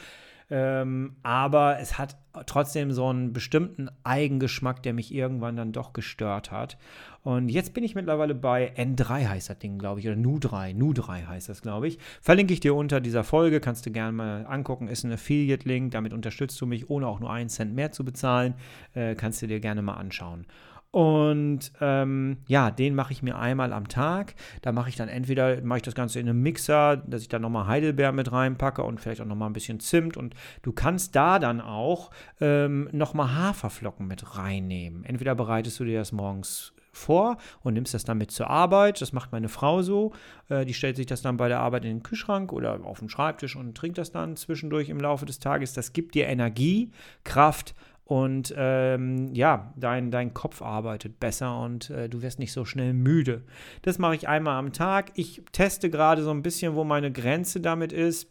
Ähm, 0.51 1.17
aber 1.23 1.79
es 1.79 1.97
hat 1.97 2.17
trotzdem 2.47 2.93
so 2.93 3.09
einen 3.09 3.33
bestimmten 3.33 3.89
Eigengeschmack, 4.05 4.83
der 4.83 4.93
mich 4.93 5.15
irgendwann 5.15 5.57
dann 5.57 5.73
doch 5.73 5.93
gestört 5.93 6.51
hat. 6.51 6.77
Und 7.23 7.51
jetzt 7.51 7.75
bin 7.75 7.85
ich 7.85 7.95
mittlerweile 7.95 8.35
bei 8.35 8.73
N3 8.77 9.29
heißt 9.29 9.51
das 9.51 9.59
Ding, 9.59 9.79
glaube 9.79 10.01
ich, 10.01 10.09
oder 10.09 10.17
Nu3, 10.17 10.75
Nu3 10.75 11.27
heißt 11.27 11.49
das, 11.49 11.61
glaube 11.61 11.87
ich. 11.87 11.99
Verlinke 12.21 12.55
ich 12.55 12.61
dir 12.61 12.75
unter 12.75 13.01
dieser 13.01 13.25
Folge, 13.25 13.61
kannst 13.61 13.85
du 13.85 13.91
gerne 13.91 14.13
mal 14.13 14.47
angucken, 14.47 14.89
ist 14.89 15.05
ein 15.05 15.13
Affiliate-Link, 15.13 15.91
damit 15.91 16.13
unterstützt 16.13 16.61
du 16.61 16.67
mich, 16.67 16.89
ohne 16.89 17.07
auch 17.07 17.21
nur 17.21 17.31
einen 17.31 17.51
Cent 17.51 17.75
mehr 17.75 17.93
zu 17.93 18.05
bezahlen, 18.05 18.55
äh, 18.95 19.15
kannst 19.15 19.43
du 19.43 19.47
dir 19.47 19.61
gerne 19.61 19.83
mal 19.83 19.95
anschauen. 19.95 20.47
Und 20.93 21.73
ähm, 21.81 22.39
ja, 22.47 22.73
den 22.73 22.97
mache 22.97 23.13
ich 23.13 23.23
mir 23.23 23.39
einmal 23.39 23.73
am 23.73 23.87
Tag. 23.87 24.35
Da 24.63 24.73
mache 24.73 24.89
ich 24.89 24.97
dann 24.97 25.09
entweder, 25.09 25.61
mache 25.63 25.79
ich 25.79 25.83
das 25.85 25.95
Ganze 25.95 26.19
in 26.19 26.29
einem 26.29 26.43
Mixer, 26.43 26.97
dass 26.97 27.23
ich 27.23 27.29
dann 27.29 27.43
nochmal 27.43 27.69
Heidelbeer 27.69 28.11
mit 28.11 28.33
reinpacke 28.33 28.83
und 28.83 29.01
vielleicht 29.01 29.21
auch 29.21 29.27
nochmal 29.27 29.49
ein 29.49 29.53
bisschen 29.53 29.79
Zimt. 29.79 30.17
Und 30.17 30.35
du 30.63 30.73
kannst 30.73 31.15
da 31.15 31.39
dann 31.39 31.61
auch 31.61 32.11
ähm, 32.41 32.89
nochmal 32.91 33.35
Haferflocken 33.37 34.09
mit 34.09 34.37
reinnehmen. 34.37 35.05
Entweder 35.05 35.37
bereitest 35.37 35.79
du 35.79 35.85
dir 35.85 35.99
das 35.99 36.11
morgens 36.11 36.73
vor 36.93 37.37
und 37.63 37.75
nimmst 37.75 37.95
das 37.95 38.03
dann 38.05 38.19
mit 38.19 38.33
zur 38.33 38.51
Arbeit. 38.51 39.01
Das 39.01 39.13
macht 39.13 39.31
meine 39.31 39.49
Frau 39.49 39.83
so. 39.83 40.13
Äh, 40.49 40.65
die 40.65 40.75
stellt 40.75 40.97
sich 40.97 41.07
das 41.07 41.23
dann 41.23 41.37
bei 41.37 41.49
der 41.49 41.61
Arbeit 41.61 41.85
in 41.85 41.99
den 41.99 42.03
Kühlschrank 42.03 42.53
oder 42.53 42.81
auf 42.85 42.99
den 42.99 43.09
Schreibtisch 43.09 43.55
und 43.55 43.77
trinkt 43.77 43.99
das 43.99 44.11
dann 44.11 44.37
zwischendurch 44.37 44.89
im 44.89 44.99
Laufe 44.99 45.25
des 45.25 45.39
Tages. 45.39 45.73
Das 45.73 45.93
gibt 45.93 46.17
dir 46.17 46.27
Energie, 46.27 46.91
Kraft 47.23 47.75
und 48.11 48.53
ähm, 48.57 49.33
ja, 49.37 49.73
dein, 49.77 50.11
dein 50.11 50.35
Kopf 50.35 50.63
arbeitet 50.63 51.21
besser 51.21 51.61
und 51.61 51.91
äh, 51.91 52.09
du 52.09 52.23
wirst 52.23 52.41
nicht 52.41 52.53
so 52.53 52.65
schnell 52.65 52.93
müde. 52.93 53.45
Das 53.83 54.01
mache 54.01 54.17
ich 54.17 54.27
einmal 54.27 54.59
am 54.59 54.73
Tag. 54.73 55.13
Ich 55.15 55.45
teste 55.53 55.91
gerade 55.91 56.25
so 56.25 56.33
ein 56.33 56.43
bisschen, 56.43 56.75
wo 56.75 56.83
meine 56.83 57.13
Grenze 57.13 57.61
damit 57.61 57.93
ist. 57.93 58.29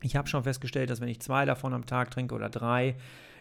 Ich 0.00 0.16
habe 0.16 0.28
schon 0.28 0.44
festgestellt, 0.44 0.88
dass 0.88 1.02
wenn 1.02 1.10
ich 1.10 1.20
zwei 1.20 1.44
davon 1.44 1.74
am 1.74 1.84
Tag 1.84 2.10
trinke 2.10 2.34
oder 2.34 2.48
drei, 2.48 2.96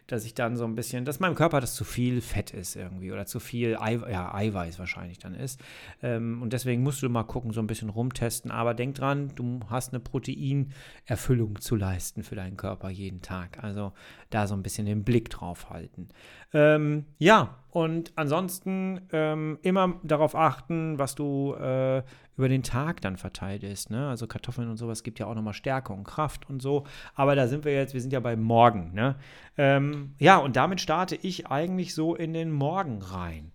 dass 0.07 0.25
ich 0.25 0.33
dann 0.33 0.55
so 0.55 0.65
ein 0.65 0.75
bisschen, 0.75 1.05
dass 1.05 1.19
meinem 1.19 1.35
Körper 1.35 1.59
das 1.59 1.73
zu 1.75 1.83
viel 1.83 2.21
Fett 2.21 2.51
ist 2.51 2.75
irgendwie 2.75 3.11
oder 3.11 3.25
zu 3.25 3.39
viel 3.39 3.77
Ei, 3.77 3.99
ja, 4.09 4.33
Eiweiß 4.33 4.77
wahrscheinlich 4.79 5.19
dann 5.19 5.33
ist. 5.33 5.59
Ähm, 6.03 6.41
und 6.41 6.53
deswegen 6.53 6.83
musst 6.83 7.01
du 7.01 7.09
mal 7.09 7.23
gucken, 7.23 7.51
so 7.51 7.59
ein 7.59 7.67
bisschen 7.67 7.89
rumtesten. 7.89 8.51
Aber 8.51 8.73
denk 8.73 8.95
dran, 8.95 9.31
du 9.35 9.59
hast 9.69 9.93
eine 9.93 9.99
Proteinerfüllung 9.99 11.59
zu 11.59 11.75
leisten 11.75 12.23
für 12.23 12.35
deinen 12.35 12.57
Körper 12.57 12.89
jeden 12.89 13.21
Tag. 13.21 13.63
Also 13.63 13.93
da 14.29 14.47
so 14.47 14.55
ein 14.55 14.63
bisschen 14.63 14.85
den 14.85 15.03
Blick 15.03 15.29
drauf 15.29 15.69
halten. 15.69 16.09
Ähm, 16.53 17.05
ja, 17.17 17.57
und 17.71 18.13
ansonsten 18.15 19.01
ähm, 19.11 19.59
immer 19.63 19.99
darauf 20.03 20.35
achten, 20.35 20.97
was 20.99 21.15
du 21.15 21.53
äh, 21.55 22.03
über 22.37 22.49
den 22.49 22.63
Tag 22.63 23.01
dann 23.01 23.17
verteilt 23.17 23.63
ist. 23.63 23.89
Ne? 23.89 24.07
Also 24.07 24.27
Kartoffeln 24.27 24.69
und 24.69 24.77
sowas 24.77 25.03
gibt 25.03 25.19
ja 25.19 25.27
auch 25.27 25.35
nochmal 25.35 25.53
Stärke 25.53 25.93
und 25.93 26.03
Kraft 26.03 26.49
und 26.49 26.61
so. 26.61 26.85
Aber 27.13 27.35
da 27.35 27.47
sind 27.47 27.65
wir 27.65 27.73
jetzt, 27.73 27.93
wir 27.93 28.01
sind 28.01 28.13
ja 28.13 28.19
bei 28.19 28.35
Morgen. 28.35 28.93
Ne? 28.93 29.15
Ähm, 29.57 30.13
ja, 30.19 30.37
und 30.37 30.55
damit 30.55 30.81
starte 30.81 31.15
ich 31.15 31.47
eigentlich 31.47 31.95
so 31.95 32.15
in 32.15 32.33
den 32.33 32.51
Morgen 32.51 33.01
rein. 33.01 33.51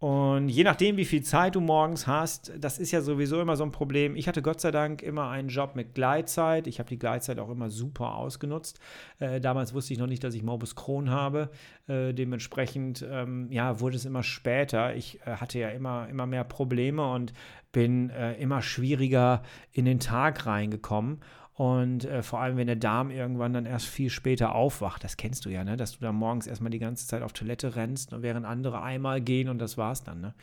Und 0.00 0.48
je 0.48 0.62
nachdem, 0.62 0.96
wie 0.96 1.04
viel 1.04 1.22
Zeit 1.22 1.56
du 1.56 1.60
morgens 1.60 2.06
hast, 2.06 2.52
das 2.56 2.78
ist 2.78 2.92
ja 2.92 3.00
sowieso 3.00 3.40
immer 3.40 3.56
so 3.56 3.64
ein 3.64 3.72
Problem. 3.72 4.14
Ich 4.14 4.28
hatte 4.28 4.42
Gott 4.42 4.60
sei 4.60 4.70
Dank 4.70 5.02
immer 5.02 5.28
einen 5.28 5.48
Job 5.48 5.74
mit 5.74 5.94
Gleitzeit. 5.94 6.68
Ich 6.68 6.78
habe 6.78 6.88
die 6.88 7.00
Gleitzeit 7.00 7.40
auch 7.40 7.50
immer 7.50 7.68
super 7.68 8.14
ausgenutzt. 8.14 8.78
Äh, 9.18 9.40
damals 9.40 9.74
wusste 9.74 9.92
ich 9.92 9.98
noch 9.98 10.06
nicht, 10.06 10.22
dass 10.22 10.34
ich 10.34 10.44
Morbus 10.44 10.76
Crohn 10.76 11.10
habe. 11.10 11.50
Äh, 11.88 12.14
dementsprechend 12.14 13.04
ähm, 13.10 13.48
ja, 13.50 13.80
wurde 13.80 13.96
es 13.96 14.04
immer 14.04 14.22
später. 14.22 14.94
Ich 14.94 15.18
äh, 15.26 15.32
hatte 15.32 15.58
ja 15.58 15.70
immer, 15.70 16.08
immer 16.08 16.26
mehr 16.26 16.44
Probleme 16.44 17.10
und 17.12 17.32
bin 17.72 18.10
äh, 18.10 18.34
immer 18.34 18.62
schwieriger 18.62 19.42
in 19.72 19.84
den 19.84 19.98
Tag 19.98 20.46
reingekommen. 20.46 21.20
Und 21.58 22.04
äh, 22.04 22.22
vor 22.22 22.38
allem, 22.38 22.56
wenn 22.56 22.68
der 22.68 22.76
Darm 22.76 23.10
irgendwann 23.10 23.52
dann 23.52 23.66
erst 23.66 23.86
viel 23.86 24.10
später 24.10 24.54
aufwacht, 24.54 25.02
das 25.02 25.16
kennst 25.16 25.44
du 25.44 25.50
ja, 25.50 25.64
ne? 25.64 25.76
dass 25.76 25.98
du 25.98 25.98
dann 26.00 26.14
morgens 26.14 26.46
erstmal 26.46 26.70
die 26.70 26.78
ganze 26.78 27.08
Zeit 27.08 27.20
auf 27.20 27.32
Toilette 27.32 27.74
rennst, 27.74 28.12
während 28.22 28.46
andere 28.46 28.80
einmal 28.80 29.20
gehen 29.20 29.48
und 29.48 29.58
das 29.58 29.76
war's 29.76 30.04
dann. 30.04 30.20
Ne? 30.20 30.34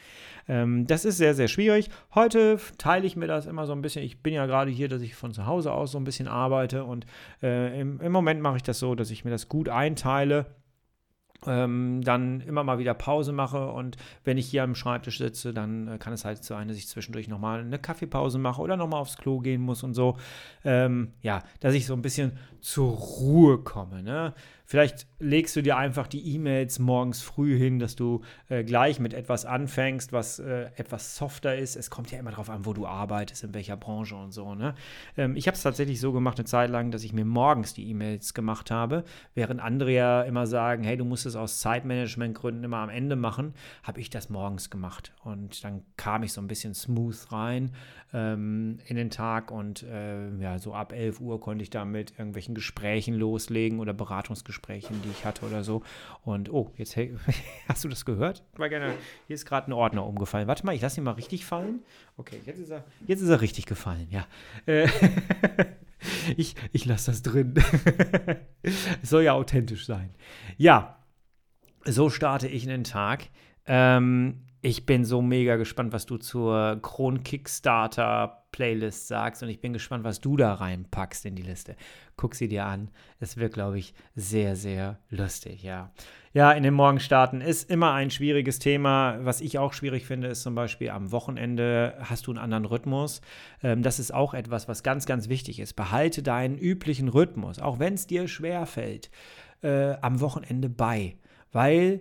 Ähm, 0.50 0.88
das 0.88 1.06
ist 1.06 1.16
sehr, 1.16 1.34
sehr 1.34 1.48
schwierig. 1.48 1.90
Heute 2.14 2.60
teile 2.78 3.08
ich 3.08 3.16
mir 3.16 3.28
das 3.28 3.46
immer 3.46 3.66
so 3.66 3.72
ein 3.72 3.82
bisschen. 3.82 4.04
Ich 4.04 4.24
bin 4.24 4.34
ja 4.34 4.46
gerade 4.46 4.70
hier, 4.70 4.90
dass 4.90 5.02
ich 5.02 5.16
von 5.16 5.32
zu 5.32 5.46
Hause 5.46 5.72
aus 5.72 5.94
so 5.94 5.98
ein 5.98 6.04
bisschen 6.04 6.28
arbeite 6.28 6.84
und 6.84 7.06
äh, 7.42 7.80
im, 7.80 8.02
im 8.02 8.12
Moment 8.12 8.42
mache 8.42 8.58
ich 8.58 8.64
das 8.64 8.80
so, 8.80 8.94
dass 8.94 9.10
ich 9.10 9.24
mir 9.24 9.32
das 9.32 9.48
gut 9.48 9.70
einteile 9.70 10.48
ähm, 11.48 12.02
dann 12.04 12.42
immer 12.42 12.64
mal 12.64 12.80
wieder 12.80 12.94
Pause 12.94 13.32
mache 13.32 13.68
und 13.68 13.98
wenn 14.24 14.38
ich 14.38 14.48
hier 14.48 14.64
am 14.64 14.76
Schreibtisch 14.76 15.18
sitze, 15.18 15.54
dann 15.54 15.88
äh, 15.88 15.98
kann 15.98 16.14
es 16.14 16.26
halt 16.26 16.44
sein, 16.44 16.68
dass 16.68 16.78
ich 16.78 16.88
zwischendurch 16.88 17.28
nochmal 17.28 17.62
eine 17.62 17.80
Kaffeepause 17.80 18.38
mache 18.40 18.62
oder 18.62 18.78
nochmal 18.78 19.02
aufs 19.02 19.18
Klo 19.18 19.40
gehen 19.40 19.62
muss 19.62 19.84
und 19.84 19.94
so. 19.94 20.18
Ähm, 20.64 21.14
ja, 21.22 21.44
dass 21.60 21.74
ich 21.74 21.86
so 21.86 21.94
ein 21.94 22.02
bisschen 22.02 22.34
zur 22.62 22.92
Ruhe 22.92 23.60
komme. 23.60 24.02
Ne? 24.02 24.34
Vielleicht 24.66 25.08
legst 25.20 25.56
du 25.56 25.62
dir 25.62 25.78
einfach 25.78 26.08
die 26.08 26.34
E-Mails 26.34 26.80
morgens 26.80 27.22
früh 27.22 27.58
hin, 27.58 27.80
dass 27.80 27.96
du 27.96 28.22
äh, 28.50 28.64
gleich 28.64 29.00
mit 29.00 29.14
etwas 29.14 29.46
anfängst, 29.46 30.12
was 30.12 30.40
äh, 30.40 30.70
etwas 30.76 31.16
softer 31.16 31.56
ist. 31.56 31.76
Es 31.76 31.90
kommt 31.90 32.12
ja 32.12 32.20
immer 32.20 32.32
darauf 32.32 32.50
an, 32.50 32.66
wo 32.66 32.74
du 32.74 32.88
arbeitest, 32.88 33.44
in 33.44 33.54
welcher 33.54 33.78
Branche 33.78 34.16
und 34.16 34.32
so. 34.32 34.56
Ne? 34.56 34.74
Ähm, 35.18 35.36
ich 35.36 35.48
habe 35.48 35.56
es 35.56 35.62
tatsächlich 35.62 36.00
so 36.00 36.12
gemacht 36.12 36.40
eine 36.40 36.46
Zeit 36.46 36.70
lang, 36.70 36.92
dass 36.92 37.04
ich 37.04 37.14
mir 37.14 37.26
morgens 37.26 37.74
die 37.74 37.88
E-Mails 37.90 38.34
gemacht 38.34 38.72
habe, 38.72 39.04
während 39.36 39.62
andere 39.62 39.92
ja 39.92 40.24
immer 40.24 40.48
sagen, 40.48 40.84
hey, 40.84 40.98
du 40.98 41.06
musst 41.06 41.26
es 41.26 41.36
aus 41.36 41.60
Zeitmanagementgründen 41.60 42.64
immer 42.64 42.78
am 42.78 42.90
Ende 42.90 43.16
machen, 43.16 43.54
habe 43.84 44.02
ich 44.02 44.10
das 44.10 44.30
morgens 44.30 44.70
gemacht. 44.70 45.14
Und 45.24 45.64
dann 45.64 45.84
kam 45.96 46.24
ich 46.24 46.34
so 46.34 46.42
ein 46.42 46.48
bisschen 46.48 46.74
smooth 46.74 47.32
rein 47.32 47.72
ähm, 48.14 48.80
in 48.88 48.96
den 48.96 49.10
Tag 49.10 49.52
und 49.52 49.84
äh, 49.84 50.30
ja, 50.38 50.58
so 50.58 50.74
ab 50.74 50.94
11 50.94 51.20
Uhr 51.20 51.40
konnte 51.40 51.64
ich 51.64 51.70
da 51.70 51.86
mit 51.86 52.12
irgendwelchen 52.18 52.56
Gesprächen 52.56 53.14
loslegen 53.14 53.80
oder 53.80 53.94
Beratungsgesprächen, 53.94 54.55
die 54.62 55.10
ich 55.12 55.26
hatte 55.26 55.46
oder 55.46 55.64
so. 55.64 55.84
Und 56.24 56.52
oh, 56.52 56.72
jetzt 56.78 56.96
hey, 56.96 57.16
hast 57.68 57.84
du 57.84 57.88
das 57.88 58.06
gehört? 58.06 58.44
War 58.58 58.70
gerne, 58.70 58.94
hier 59.28 59.34
ist 59.34 59.46
gerade 59.46 59.70
ein 59.70 59.74
Ordner 59.74 60.06
umgefallen. 60.06 60.48
Warte 60.48 60.66
mal, 60.66 60.76
ich 60.76 60.82
lasse 60.82 61.00
ihn 61.00 61.04
mal 61.04 61.12
richtig 61.12 61.46
fallen. 61.46 61.84
Okay, 62.18 62.42
jetzt 62.46 62.60
ist 62.60 62.70
er, 62.70 62.84
jetzt 63.06 63.22
ist 63.22 63.30
er 63.30 63.42
richtig 63.42 63.66
gefallen, 63.66 64.08
ja. 64.10 64.26
Äh, 64.66 64.88
ich 66.38 66.56
ich 66.72 66.86
lasse 66.86 67.12
das 67.12 67.22
drin. 67.22 67.56
es 68.64 69.10
soll 69.10 69.24
ja 69.24 69.34
authentisch 69.34 69.86
sein. 69.86 70.12
Ja, 70.58 71.00
so 71.86 72.10
starte 72.10 72.48
ich 72.48 72.64
in 72.64 72.70
den 72.70 72.84
Tag. 72.84 73.30
Ähm, 73.66 74.42
ich 74.62 74.86
bin 74.86 75.06
so 75.06 75.22
mega 75.22 75.58
gespannt, 75.58 75.94
was 75.94 76.06
du 76.08 76.18
zur 76.18 76.80
Kron 76.82 77.24
Kickstarter 77.24 78.45
Playlist 78.56 79.10
sagst 79.10 79.44
und 79.44 79.50
ich 79.50 79.60
bin 79.60 79.74
gespannt, 79.74 80.06
was 80.06 80.22
du 80.22 80.38
da 80.38 80.54
reinpackst 80.54 81.26
in 81.26 81.36
die 81.36 81.42
Liste. 81.42 81.76
Guck 82.16 82.36
sie 82.36 82.48
dir 82.48 82.66
an. 82.66 82.90
Es 83.20 83.36
wird, 83.36 83.54
glaube 83.54 83.78
ich, 83.78 83.94
sehr, 84.16 84.56
sehr 84.56 84.98
lustig, 85.10 85.62
ja. 85.62 85.92
Ja, 86.32 86.54
in 86.54 86.64
den 86.64 86.74
Morgenstarten 86.74 87.42
ist 87.42 87.70
immer 87.70 87.92
ein 87.92 88.12
schwieriges 88.12 88.60
Thema. 88.60 89.18
Was 89.20 89.42
ich 89.42 89.60
auch 89.60 89.74
schwierig 89.74 90.06
finde, 90.06 90.30
ist 90.30 90.44
zum 90.44 90.56
Beispiel 90.56 90.90
am 90.92 91.12
Wochenende 91.12 91.98
hast 92.00 92.28
du 92.28 92.32
einen 92.32 92.38
anderen 92.38 92.64
Rhythmus. 92.64 93.20
Ähm, 93.62 93.84
das 93.84 94.00
ist 94.00 94.14
auch 94.14 94.34
etwas, 94.34 94.70
was 94.70 94.84
ganz, 94.84 95.06
ganz 95.06 95.28
wichtig 95.28 95.60
ist. 95.60 95.74
Behalte 95.74 96.24
deinen 96.24 96.58
üblichen 96.58 97.10
Rhythmus, 97.10 97.60
auch 97.60 97.80
wenn 97.80 97.96
es 97.96 98.08
dir 98.08 98.30
schwer 98.30 98.66
fällt, 98.66 99.12
äh, 99.64 99.96
am 100.00 100.22
Wochenende 100.22 100.70
bei. 100.70 101.18
Weil 101.52 102.00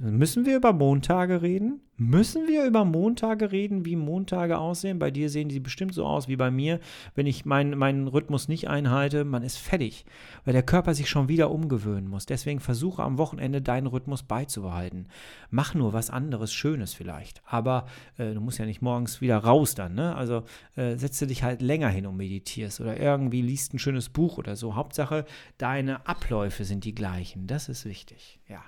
Müssen 0.00 0.46
wir 0.46 0.56
über 0.56 0.72
Montage 0.72 1.42
reden? 1.42 1.80
Müssen 1.96 2.46
wir 2.46 2.64
über 2.64 2.84
Montage 2.84 3.50
reden, 3.50 3.84
wie 3.84 3.96
Montage 3.96 4.56
aussehen? 4.56 5.00
Bei 5.00 5.10
dir 5.10 5.28
sehen 5.28 5.48
die 5.48 5.58
bestimmt 5.58 5.92
so 5.92 6.06
aus 6.06 6.28
wie 6.28 6.36
bei 6.36 6.52
mir. 6.52 6.78
Wenn 7.16 7.26
ich 7.26 7.44
mein, 7.44 7.76
meinen 7.76 8.06
Rhythmus 8.06 8.46
nicht 8.46 8.68
einhalte, 8.68 9.24
man 9.24 9.42
ist 9.42 9.58
fertig, 9.58 10.04
weil 10.44 10.52
der 10.52 10.62
Körper 10.62 10.94
sich 10.94 11.10
schon 11.10 11.26
wieder 11.26 11.50
umgewöhnen 11.50 12.06
muss. 12.06 12.26
Deswegen 12.26 12.60
versuche 12.60 13.02
am 13.02 13.18
Wochenende 13.18 13.60
deinen 13.60 13.88
Rhythmus 13.88 14.22
beizubehalten. 14.22 15.08
Mach 15.50 15.74
nur 15.74 15.92
was 15.92 16.10
anderes, 16.10 16.54
Schönes 16.54 16.94
vielleicht. 16.94 17.42
Aber 17.44 17.86
äh, 18.18 18.34
du 18.34 18.40
musst 18.40 18.58
ja 18.60 18.66
nicht 18.66 18.80
morgens 18.80 19.20
wieder 19.20 19.38
raus 19.38 19.74
dann. 19.74 19.96
Ne? 19.96 20.14
Also 20.14 20.44
äh, 20.76 20.94
setze 20.94 21.26
dich 21.26 21.42
halt 21.42 21.60
länger 21.60 21.88
hin 21.88 22.06
und 22.06 22.16
meditierst 22.16 22.80
oder 22.80 23.00
irgendwie 23.00 23.42
liest 23.42 23.74
ein 23.74 23.80
schönes 23.80 24.10
Buch 24.10 24.38
oder 24.38 24.54
so. 24.54 24.76
Hauptsache, 24.76 25.24
deine 25.56 26.06
Abläufe 26.06 26.64
sind 26.64 26.84
die 26.84 26.94
gleichen. 26.94 27.48
Das 27.48 27.68
ist 27.68 27.84
wichtig. 27.84 28.38
Ja. 28.48 28.62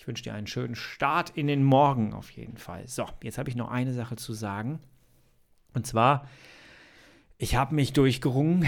Ich 0.00 0.06
wünsche 0.06 0.22
dir 0.22 0.32
einen 0.32 0.46
schönen 0.46 0.76
Start 0.76 1.28
in 1.36 1.46
den 1.46 1.62
Morgen 1.62 2.14
auf 2.14 2.30
jeden 2.30 2.56
Fall. 2.56 2.88
So, 2.88 3.04
jetzt 3.22 3.36
habe 3.36 3.50
ich 3.50 3.54
noch 3.54 3.70
eine 3.70 3.92
Sache 3.92 4.16
zu 4.16 4.32
sagen. 4.32 4.78
Und 5.74 5.86
zwar, 5.86 6.26
ich 7.36 7.56
habe 7.56 7.74
mich 7.74 7.92
durchgerungen. 7.92 8.66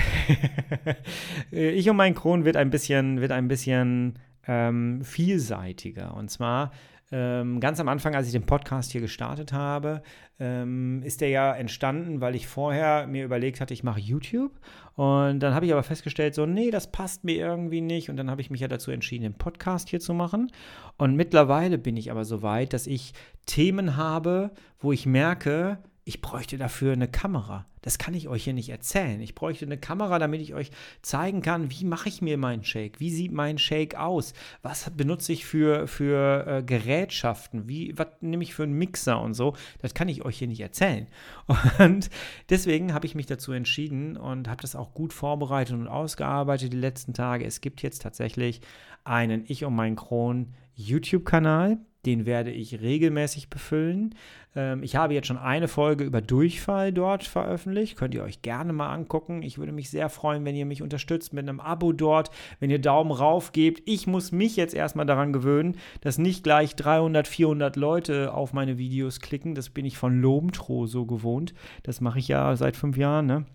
ich 1.50 1.88
und 1.88 1.96
mein 1.96 2.14
Kron 2.14 2.44
wird 2.44 2.58
ein 2.58 2.68
bisschen, 2.68 3.22
wird 3.22 3.32
ein 3.32 3.48
bisschen 3.48 4.18
ähm, 4.46 5.02
vielseitiger. 5.06 6.14
Und 6.14 6.30
zwar 6.30 6.70
ähm, 7.12 7.60
ganz 7.60 7.78
am 7.78 7.88
Anfang, 7.88 8.14
als 8.14 8.26
ich 8.26 8.32
den 8.32 8.46
Podcast 8.46 8.90
hier 8.90 9.02
gestartet 9.02 9.52
habe, 9.52 10.02
ähm, 10.40 11.02
ist 11.02 11.20
der 11.20 11.28
ja 11.28 11.52
entstanden, 11.52 12.22
weil 12.22 12.34
ich 12.34 12.46
vorher 12.46 13.06
mir 13.06 13.22
überlegt 13.22 13.60
hatte, 13.60 13.74
ich 13.74 13.84
mache 13.84 14.00
YouTube. 14.00 14.58
Und 14.94 15.40
dann 15.40 15.54
habe 15.54 15.66
ich 15.66 15.72
aber 15.72 15.82
festgestellt, 15.82 16.34
so, 16.34 16.46
nee, 16.46 16.70
das 16.70 16.90
passt 16.90 17.22
mir 17.22 17.36
irgendwie 17.36 17.82
nicht. 17.82 18.08
Und 18.08 18.16
dann 18.16 18.30
habe 18.30 18.40
ich 18.40 18.50
mich 18.50 18.62
ja 18.62 18.68
dazu 18.68 18.90
entschieden, 18.90 19.24
den 19.24 19.34
Podcast 19.34 19.90
hier 19.90 20.00
zu 20.00 20.14
machen. 20.14 20.50
Und 20.96 21.14
mittlerweile 21.14 21.76
bin 21.76 21.98
ich 21.98 22.10
aber 22.10 22.24
so 22.24 22.40
weit, 22.40 22.72
dass 22.72 22.86
ich 22.86 23.12
Themen 23.44 23.98
habe, 23.98 24.50
wo 24.80 24.90
ich 24.90 25.04
merke, 25.04 25.78
ich 26.04 26.20
bräuchte 26.20 26.58
dafür 26.58 26.94
eine 26.94 27.06
Kamera. 27.06 27.64
Das 27.80 27.96
kann 27.96 28.14
ich 28.14 28.28
euch 28.28 28.44
hier 28.44 28.54
nicht 28.54 28.70
erzählen. 28.70 29.20
Ich 29.20 29.36
bräuchte 29.36 29.64
eine 29.64 29.78
Kamera, 29.78 30.18
damit 30.18 30.40
ich 30.40 30.52
euch 30.52 30.72
zeigen 31.00 31.42
kann, 31.42 31.70
wie 31.70 31.84
mache 31.84 32.08
ich 32.08 32.20
mir 32.20 32.38
meinen 32.38 32.64
Shake? 32.64 32.98
Wie 32.98 33.10
sieht 33.10 33.30
mein 33.30 33.56
Shake 33.56 33.94
aus? 33.94 34.34
Was 34.62 34.90
benutze 34.90 35.32
ich 35.32 35.46
für, 35.46 35.86
für 35.86 36.46
äh, 36.46 36.62
Gerätschaften? 36.64 37.68
Wie, 37.68 37.96
was 37.96 38.08
nehme 38.20 38.42
ich 38.42 38.54
für 38.54 38.64
einen 38.64 38.72
Mixer 38.72 39.20
und 39.20 39.34
so? 39.34 39.54
Das 39.80 39.94
kann 39.94 40.08
ich 40.08 40.24
euch 40.24 40.38
hier 40.38 40.48
nicht 40.48 40.60
erzählen. 40.60 41.06
Und 41.78 42.10
deswegen 42.48 42.94
habe 42.94 43.06
ich 43.06 43.14
mich 43.14 43.26
dazu 43.26 43.52
entschieden 43.52 44.16
und 44.16 44.48
habe 44.48 44.62
das 44.62 44.76
auch 44.76 44.94
gut 44.94 45.12
vorbereitet 45.12 45.74
und 45.74 45.88
ausgearbeitet 45.88 46.72
die 46.72 46.78
letzten 46.78 47.14
Tage. 47.14 47.44
Es 47.44 47.60
gibt 47.60 47.82
jetzt 47.82 48.02
tatsächlich 48.02 48.60
einen 49.04 49.44
Ich 49.48 49.64
und 49.64 49.74
mein 49.74 49.96
Kron 49.96 50.54
YouTube-Kanal. 50.74 51.78
Den 52.04 52.26
werde 52.26 52.50
ich 52.50 52.80
regelmäßig 52.80 53.48
befüllen. 53.48 54.14
Ähm, 54.56 54.82
ich 54.82 54.96
habe 54.96 55.14
jetzt 55.14 55.28
schon 55.28 55.38
eine 55.38 55.68
Folge 55.68 56.04
über 56.04 56.20
Durchfall 56.20 56.92
dort 56.92 57.24
veröffentlicht. 57.24 57.96
Könnt 57.96 58.14
ihr 58.14 58.24
euch 58.24 58.42
gerne 58.42 58.72
mal 58.72 58.92
angucken. 58.92 59.42
Ich 59.42 59.58
würde 59.58 59.72
mich 59.72 59.90
sehr 59.90 60.08
freuen, 60.08 60.44
wenn 60.44 60.56
ihr 60.56 60.66
mich 60.66 60.82
unterstützt 60.82 61.32
mit 61.32 61.48
einem 61.48 61.60
Abo 61.60 61.92
dort, 61.92 62.30
wenn 62.60 62.70
ihr 62.70 62.80
Daumen 62.80 63.12
rauf 63.12 63.52
gebt. 63.52 63.82
Ich 63.88 64.06
muss 64.06 64.32
mich 64.32 64.56
jetzt 64.56 64.74
erstmal 64.74 65.06
daran 65.06 65.32
gewöhnen, 65.32 65.76
dass 66.00 66.18
nicht 66.18 66.42
gleich 66.42 66.74
300, 66.74 67.28
400 67.28 67.76
Leute 67.76 68.34
auf 68.34 68.52
meine 68.52 68.78
Videos 68.78 69.20
klicken. 69.20 69.54
Das 69.54 69.70
bin 69.70 69.84
ich 69.84 69.96
von 69.96 70.20
Lomtro 70.20 70.86
so 70.86 71.06
gewohnt. 71.06 71.54
Das 71.84 72.00
mache 72.00 72.18
ich 72.18 72.28
ja 72.28 72.56
seit 72.56 72.76
fünf 72.76 72.96
Jahren, 72.96 73.26
ne? 73.26 73.46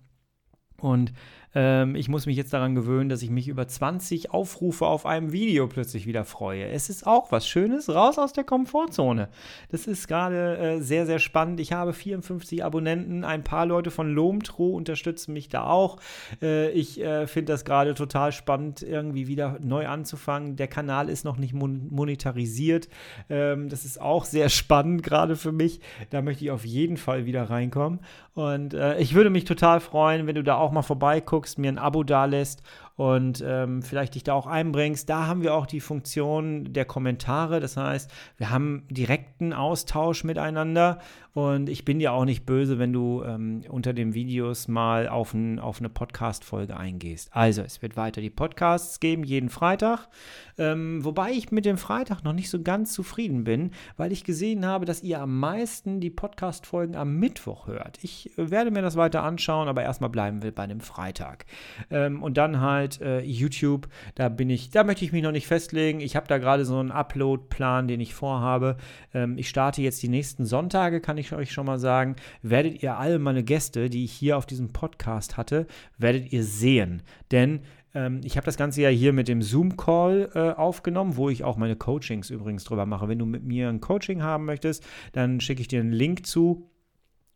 Und 0.80 1.14
ähm, 1.58 1.96
ich 1.96 2.08
muss 2.08 2.28
mich 2.28 2.38
jetzt 2.38 2.54
daran 2.54 2.76
gewöhnen, 2.76 3.10
dass 3.10 3.24
ich 3.24 3.32
mich 3.32 3.48
über 3.48 3.68
20 3.68 4.32
Aufrufe 4.32 4.86
auf 4.86 5.08
einem 5.08 5.32
Video 5.32 5.68
plötzlich 5.68 6.06
wieder 6.06 6.24
freue. 6.24 6.68
Es 6.68 6.88
ist 6.88 7.08
auch 7.08 7.32
was 7.32 7.48
Schönes, 7.48 7.90
raus 7.90 8.20
aus 8.20 8.32
der 8.32 8.44
Komfortzone. 8.44 9.30
Das 9.70 9.88
ist 9.88 10.08
gerade 10.08 10.58
äh, 10.58 10.82
sehr, 10.82 11.08
sehr 11.08 11.18
spannend. 11.18 11.60
Ich 11.60 11.74
habe 11.74 11.94
54 11.94 12.64
Abonnenten. 12.64 13.24
Ein 13.24 13.44
paar 13.44 13.66
Leute 13.66 13.90
von 13.90 14.14
Lomtro 14.14 14.70
unterstützen 14.70 15.34
mich 15.34 15.50
da 15.50 15.66
auch. 15.66 15.98
Äh, 16.44 16.70
ich 16.72 17.02
äh, 17.02 17.26
finde 17.26 17.54
das 17.54 17.66
gerade 17.66 17.96
total 17.96 18.32
spannend, 18.34 18.84
irgendwie 18.84 19.28
wieder 19.28 19.58
neu 19.60 19.88
anzufangen. 19.88 20.58
Der 20.58 20.68
Kanal 20.68 21.10
ist 21.10 21.26
noch 21.26 21.38
nicht 21.38 21.54
mon 21.54 21.88
monetarisiert. 21.90 22.88
Ähm, 23.30 23.70
das 23.70 23.84
ist 23.84 24.00
auch 24.00 24.26
sehr 24.26 24.50
spannend 24.50 25.02
gerade 25.02 25.36
für 25.36 25.52
mich. 25.52 25.80
Da 26.12 26.22
möchte 26.22 26.44
ich 26.44 26.52
auf 26.52 26.66
jeden 26.66 26.98
Fall 26.98 27.26
wieder 27.26 27.50
reinkommen. 27.50 28.00
Und 28.38 28.76
äh, 28.76 29.00
ich 29.00 29.16
würde 29.16 29.32
mich 29.32 29.46
total 29.46 29.80
freuen, 29.80 30.28
wenn 30.28 30.36
du 30.36 30.44
da 30.44 30.58
auch 30.58 30.67
mal 30.72 30.82
vorbeiguckst 30.82 31.56
guckst, 31.56 31.60
mir 31.60 31.72
ein 31.72 31.78
Abo 31.78 32.04
dalässt 32.04 32.62
und 32.98 33.44
ähm, 33.46 33.84
vielleicht 33.84 34.16
dich 34.16 34.24
da 34.24 34.34
auch 34.34 34.48
einbringst. 34.48 35.08
Da 35.08 35.28
haben 35.28 35.44
wir 35.44 35.54
auch 35.54 35.68
die 35.68 35.80
Funktion 35.80 36.74
der 36.74 36.84
Kommentare. 36.84 37.60
Das 37.60 37.78
heißt, 37.78 38.12
wir 38.38 38.50
haben 38.50 38.84
direkten 38.90 39.54
Austausch 39.54 40.24
miteinander 40.24 40.98
und 41.38 41.70
ich 41.70 41.86
bin 41.86 42.00
dir 42.00 42.14
auch 42.14 42.26
nicht 42.26 42.48
böse, 42.48 42.80
wenn 42.80 42.92
du 42.92 43.24
ähm, 43.24 43.62
unter 43.70 43.94
den 43.94 44.16
Videos 44.16 44.68
mal 44.68 45.08
auf, 45.08 45.36
ein, 45.36 45.60
auf 45.60 45.78
eine 45.78 45.90
Podcast-Folge 45.90 46.76
eingehst. 46.76 47.30
Also, 47.32 47.62
es 47.62 47.84
wird 47.84 47.96
weiter 47.96 48.22
die 48.22 48.32
Podcasts 48.32 49.00
geben, 49.00 49.24
jeden 49.24 49.50
Freitag. 49.50 50.08
Ähm, 50.58 51.06
wobei 51.06 51.34
ich 51.34 51.52
mit 51.52 51.66
dem 51.66 51.78
Freitag 51.78 52.24
noch 52.24 52.34
nicht 52.34 52.50
so 52.50 52.64
ganz 52.64 52.92
zufrieden 52.92 53.44
bin, 53.44 53.70
weil 53.98 54.12
ich 54.12 54.24
gesehen 54.24 54.66
habe, 54.66 54.86
dass 54.86 55.04
ihr 55.04 55.22
am 55.22 55.40
meisten 55.40 56.00
die 56.00 56.10
Podcast-Folgen 56.10 56.96
am 56.96 57.18
Mittwoch 57.18 57.68
hört. 57.68 58.00
Ich 58.02 58.36
äh, 58.40 58.50
werde 58.50 58.72
mir 58.72 58.82
das 58.82 58.96
weiter 58.96 59.22
anschauen, 59.22 59.68
aber 59.68 59.84
erstmal 59.84 60.10
bleiben 60.10 60.42
wir 60.42 60.56
bei 60.56 60.66
dem 60.66 60.80
Freitag. 60.80 61.46
Ähm, 61.92 62.24
und 62.24 62.38
dann 62.38 62.62
halt 62.62 62.87
äh, 63.00 63.20
YouTube, 63.20 63.88
da 64.16 64.30
bin 64.30 64.50
ich, 64.50 64.72
da 64.72 64.84
möchte 64.84 65.06
ich 65.06 65.12
mich 65.12 65.22
noch 65.22 65.32
nicht 65.32 65.46
festlegen. 65.46 66.00
Ich 66.00 66.16
habe 66.16 66.28
da 66.28 66.40
gerade 66.40 66.66
so 66.66 66.80
einen 66.80 66.92
Upload-Plan, 66.92 67.88
den 67.88 68.00
ich 68.00 68.16
vorhabe. 68.16 68.78
Ähm, 69.14 69.38
ich 69.38 69.50
starte 69.50 69.84
jetzt 69.84 70.02
die 70.02 70.10
nächsten 70.10 70.46
Sonntage, 70.46 71.00
kann 71.00 71.18
ich 71.18 71.28
ich 71.28 71.38
euch 71.38 71.52
schon 71.52 71.66
mal 71.66 71.80
sagen, 71.80 72.16
werdet 72.42 72.82
ihr 72.82 72.98
alle 72.98 73.20
meine 73.20 73.44
Gäste, 73.44 73.90
die 73.90 74.04
ich 74.04 74.12
hier 74.12 74.38
auf 74.38 74.46
diesem 74.46 74.70
Podcast 74.70 75.38
hatte, 75.38 75.68
werdet 75.98 76.32
ihr 76.32 76.44
sehen. 76.44 77.04
Denn 77.32 77.62
ähm, 77.94 78.22
ich 78.24 78.38
habe 78.38 78.46
das 78.46 78.58
Ganze 78.58 78.82
ja 78.82 78.90
hier 78.90 79.14
mit 79.14 79.28
dem 79.28 79.42
Zoom-Call 79.42 80.32
äh, 80.34 80.40
aufgenommen, 80.52 81.18
wo 81.18 81.30
ich 81.30 81.44
auch 81.44 81.58
meine 81.58 81.76
Coachings 81.76 82.30
übrigens 82.30 82.64
drüber 82.64 82.86
mache. 82.86 83.08
Wenn 83.08 83.20
du 83.20 83.26
mit 83.26 83.44
mir 83.44 83.70
ein 83.70 83.82
Coaching 83.82 84.24
haben 84.24 84.46
möchtest, 84.46 84.86
dann 85.14 85.40
schicke 85.40 85.62
ich 85.62 85.68
dir 85.68 85.82
einen 85.82 85.92
Link 85.92 86.26
zu 86.26 86.70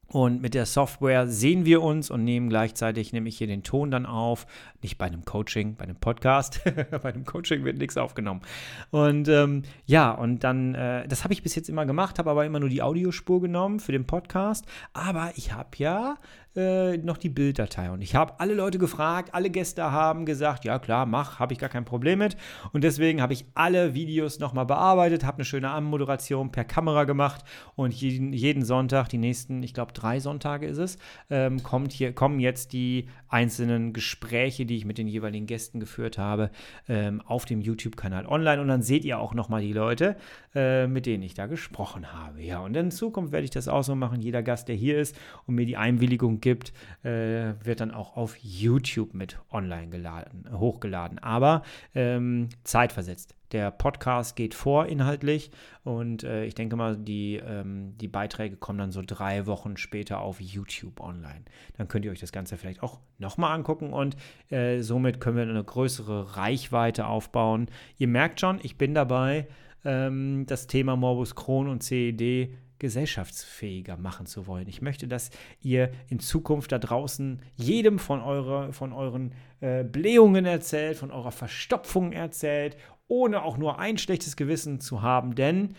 Und 0.08 0.42
mit 0.42 0.54
der 0.54 0.66
Software 0.66 1.26
sehen 1.28 1.64
wir 1.64 1.82
uns 1.82 2.12
und 2.12 2.26
nehmen 2.26 2.50
gleichzeitig 2.50 3.14
nämlich 3.14 3.38
hier 3.38 3.48
den 3.48 3.64
Ton 3.64 3.92
dann 3.92 4.06
auf. 4.06 4.46
Nicht 4.82 4.98
bei 4.98 5.06
einem 5.06 5.24
Coaching, 5.24 5.76
bei 5.76 5.86
einem 5.86 5.96
Podcast. 5.96 6.60
bei 7.02 7.14
einem 7.14 7.24
Coaching 7.24 7.64
wird 7.64 7.78
nichts 7.78 7.96
aufgenommen. 7.96 8.42
Und 8.90 9.30
ähm, 9.30 9.64
ja, 9.86 10.12
und 10.12 10.44
dann, 10.44 10.76
äh, 10.76 11.08
das 11.08 11.24
habe 11.24 11.34
ich 11.34 11.44
bis 11.44 11.56
jetzt 11.56 11.70
immer 11.70 11.86
gemacht, 11.86 12.20
habe 12.20 12.30
aber 12.30 12.46
immer 12.46 12.60
nur 12.60 12.68
die 12.68 12.82
Audiospur 12.82 13.40
genommen 13.42 13.80
für 13.80 13.94
den 13.94 14.06
Podcast. 14.06 14.66
Aber 14.92 15.32
ich 15.38 15.54
habe 15.54 15.70
ja 15.78 16.18
äh, 16.56 16.98
noch 16.98 17.18
die 17.18 17.30
Bilddatei. 17.30 17.92
Und 17.92 18.02
ich 18.02 18.16
habe 18.16 18.40
alle 18.40 18.54
Leute 18.54 18.78
gefragt, 18.78 19.34
alle 19.34 19.50
Gäste 19.50 19.92
haben 19.92 20.26
gesagt, 20.26 20.66
ja 20.66 20.80
klar, 20.80 21.06
mach, 21.06 21.40
habe 21.40 21.54
ich 21.54 21.60
gar 21.60 21.70
kein 21.70 21.86
Problem 21.86 22.20
mit. 22.20 22.36
Und 22.74 22.84
deswegen 22.84 23.22
habe 23.22 23.34
ich 23.34 23.46
alle 23.54 23.94
Videos 23.94 24.40
nochmal 24.40 24.66
bearbeitet, 24.66 25.24
habe 25.24 25.38
eine 25.38 25.46
schöne 25.46 25.70
Anmoderation 25.70 26.52
per 26.52 26.66
Kamera 26.66 27.06
gemacht 27.06 27.46
und 27.76 27.94
jeden, 27.94 28.34
jeden 28.34 28.66
Sonntag, 28.66 29.08
die 29.10 29.18
nächsten, 29.18 29.64
ich 29.64 29.74
glaube 29.74 29.94
drei 29.94 30.20
Sonntage 30.20 30.66
ist 30.66 30.78
es, 30.78 30.98
ähm, 31.30 31.64
kommt 31.64 31.94
hier, 31.94 32.14
kommen 32.14 32.40
jetzt 32.40 32.74
die 32.74 33.08
einzelnen 33.30 33.94
Gespräche, 33.94 34.66
die 34.66 34.76
ich 34.76 34.86
mit 34.86 34.98
den 34.98 35.08
jeweiligen 35.08 35.46
Gästen 35.46 35.80
geführt 35.80 36.18
habe, 36.18 36.52
ähm, 36.90 37.22
auf 37.22 37.46
dem 37.46 37.62
YouTube-Kanal 37.62 38.26
online. 38.26 38.62
Und 38.62 38.68
dann 38.68 38.82
seht 38.82 39.06
ihr 39.06 39.20
auch 39.20 39.34
nochmal 39.34 39.62
die 39.62 39.72
Leute, 39.72 40.18
äh, 40.54 40.88
mit 40.88 41.06
denen 41.06 41.24
ich 41.24 41.34
da 41.34 41.46
gesprochen 41.46 42.12
habe. 42.12 42.42
Ja, 42.42 42.60
und 42.60 42.76
in 42.76 42.92
Zukunft 42.92 43.32
werde 43.32 43.46
ich 43.46 43.52
das 43.52 43.70
auch 43.70 43.84
so 43.84 43.96
machen. 43.96 44.22
Jeder 44.22 44.44
Gast, 44.44 44.68
der 44.68 44.76
hier 44.76 45.00
ist 45.00 45.16
und 45.48 45.56
mir 45.56 45.66
die 45.66 45.78
Einwilligung 45.78 46.41
gibt, 46.42 46.74
äh, 47.04 47.54
wird 47.64 47.80
dann 47.80 47.92
auch 47.92 48.18
auf 48.18 48.36
YouTube 48.38 49.14
mit 49.14 49.40
online 49.52 49.90
geladen, 49.90 50.46
hochgeladen. 50.52 51.20
Aber 51.20 51.64
ähm, 51.96 52.50
zeitversetzt. 52.64 53.36
Der 53.52 53.70
Podcast 53.70 54.38
geht 54.38 54.54
vor 54.54 54.86
inhaltlich 54.86 55.52
und 55.84 56.24
äh, 56.24 56.46
ich 56.46 56.56
denke 56.56 56.78
mal, 56.78 56.96
die, 56.96 57.36
ähm, 57.36 57.98
die 57.98 58.08
Beiträge 58.08 58.56
kommen 58.56 58.80
dann 58.80 58.92
so 58.94 59.02
drei 59.06 59.46
Wochen 59.46 59.76
später 59.76 60.22
auf 60.22 60.40
YouTube 60.40 61.02
online. 61.02 61.44
Dann 61.76 61.90
könnt 61.90 62.06
ihr 62.06 62.12
euch 62.12 62.22
das 62.22 62.32
Ganze 62.32 62.56
vielleicht 62.56 62.82
auch 62.82 63.00
nochmal 63.18 63.54
angucken 63.54 63.92
und 63.92 64.16
äh, 64.52 64.80
somit 64.80 65.20
können 65.20 65.36
wir 65.36 65.44
eine 65.44 65.64
größere 65.64 66.38
Reichweite 66.38 67.08
aufbauen. 67.08 67.68
Ihr 67.98 68.08
merkt 68.08 68.40
schon, 68.40 68.60
ich 68.64 68.78
bin 68.78 68.94
dabei, 68.94 69.48
ähm, 69.84 70.46
das 70.48 70.68
Thema 70.68 70.96
Morbus 70.96 71.36
Crohn 71.36 71.68
und 71.68 71.84
CED 71.84 72.54
gesellschaftsfähiger 72.82 73.96
machen 73.96 74.26
zu 74.26 74.48
wollen. 74.48 74.68
Ich 74.68 74.82
möchte, 74.82 75.08
dass 75.08 75.30
ihr 75.62 75.92
in 76.10 76.20
Zukunft 76.20 76.72
da 76.72 76.80
draußen 76.80 77.40
jedem 77.56 78.00
von, 78.00 78.22
eure, 78.22 78.74
von 78.74 78.92
euren 78.92 79.34
äh, 79.60 79.84
Blähungen 79.84 80.46
erzählt, 80.46 80.98
von 80.98 81.12
eurer 81.12 81.32
Verstopfung 81.32 82.12
erzählt, 82.12 82.76
ohne 83.08 83.44
auch 83.44 83.58
nur 83.58 83.78
ein 83.78 84.00
schlechtes 84.00 84.36
Gewissen 84.36 84.80
zu 84.80 85.04
haben. 85.04 85.36
Denn 85.36 85.76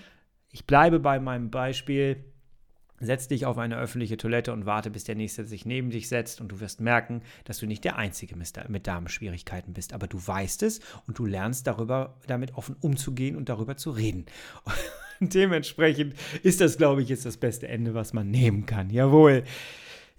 ich 0.50 0.64
bleibe 0.64 1.00
bei 1.00 1.18
meinem 1.18 1.50
Beispiel. 1.50 2.24
Setz 3.04 3.28
dich 3.28 3.46
auf 3.46 3.58
eine 3.58 3.76
öffentliche 3.76 4.16
Toilette 4.16 4.52
und 4.52 4.66
warte, 4.66 4.90
bis 4.90 5.04
der 5.04 5.14
Nächste 5.14 5.44
sich 5.44 5.66
neben 5.66 5.90
dich 5.90 6.08
setzt 6.08 6.40
und 6.40 6.48
du 6.48 6.60
wirst 6.60 6.80
merken, 6.80 7.22
dass 7.44 7.58
du 7.58 7.66
nicht 7.66 7.84
der 7.84 7.96
Einzige 7.96 8.36
mit 8.36 8.86
Darmschwierigkeiten 8.86 9.74
bist, 9.74 9.92
aber 9.92 10.06
du 10.06 10.24
weißt 10.24 10.62
es 10.62 10.80
und 11.06 11.18
du 11.18 11.26
lernst 11.26 11.66
darüber, 11.66 12.16
damit 12.26 12.54
offen 12.54 12.76
umzugehen 12.80 13.36
und 13.36 13.48
darüber 13.48 13.76
zu 13.76 13.90
reden. 13.90 14.26
dementsprechend 15.20 16.14
ist 16.42 16.60
das, 16.60 16.76
glaube 16.76 17.02
ich, 17.02 17.08
jetzt 17.08 17.26
das 17.26 17.36
beste 17.36 17.68
Ende, 17.68 17.94
was 17.94 18.12
man 18.12 18.30
nehmen 18.30 18.66
kann. 18.66 18.90
Jawohl. 18.90 19.44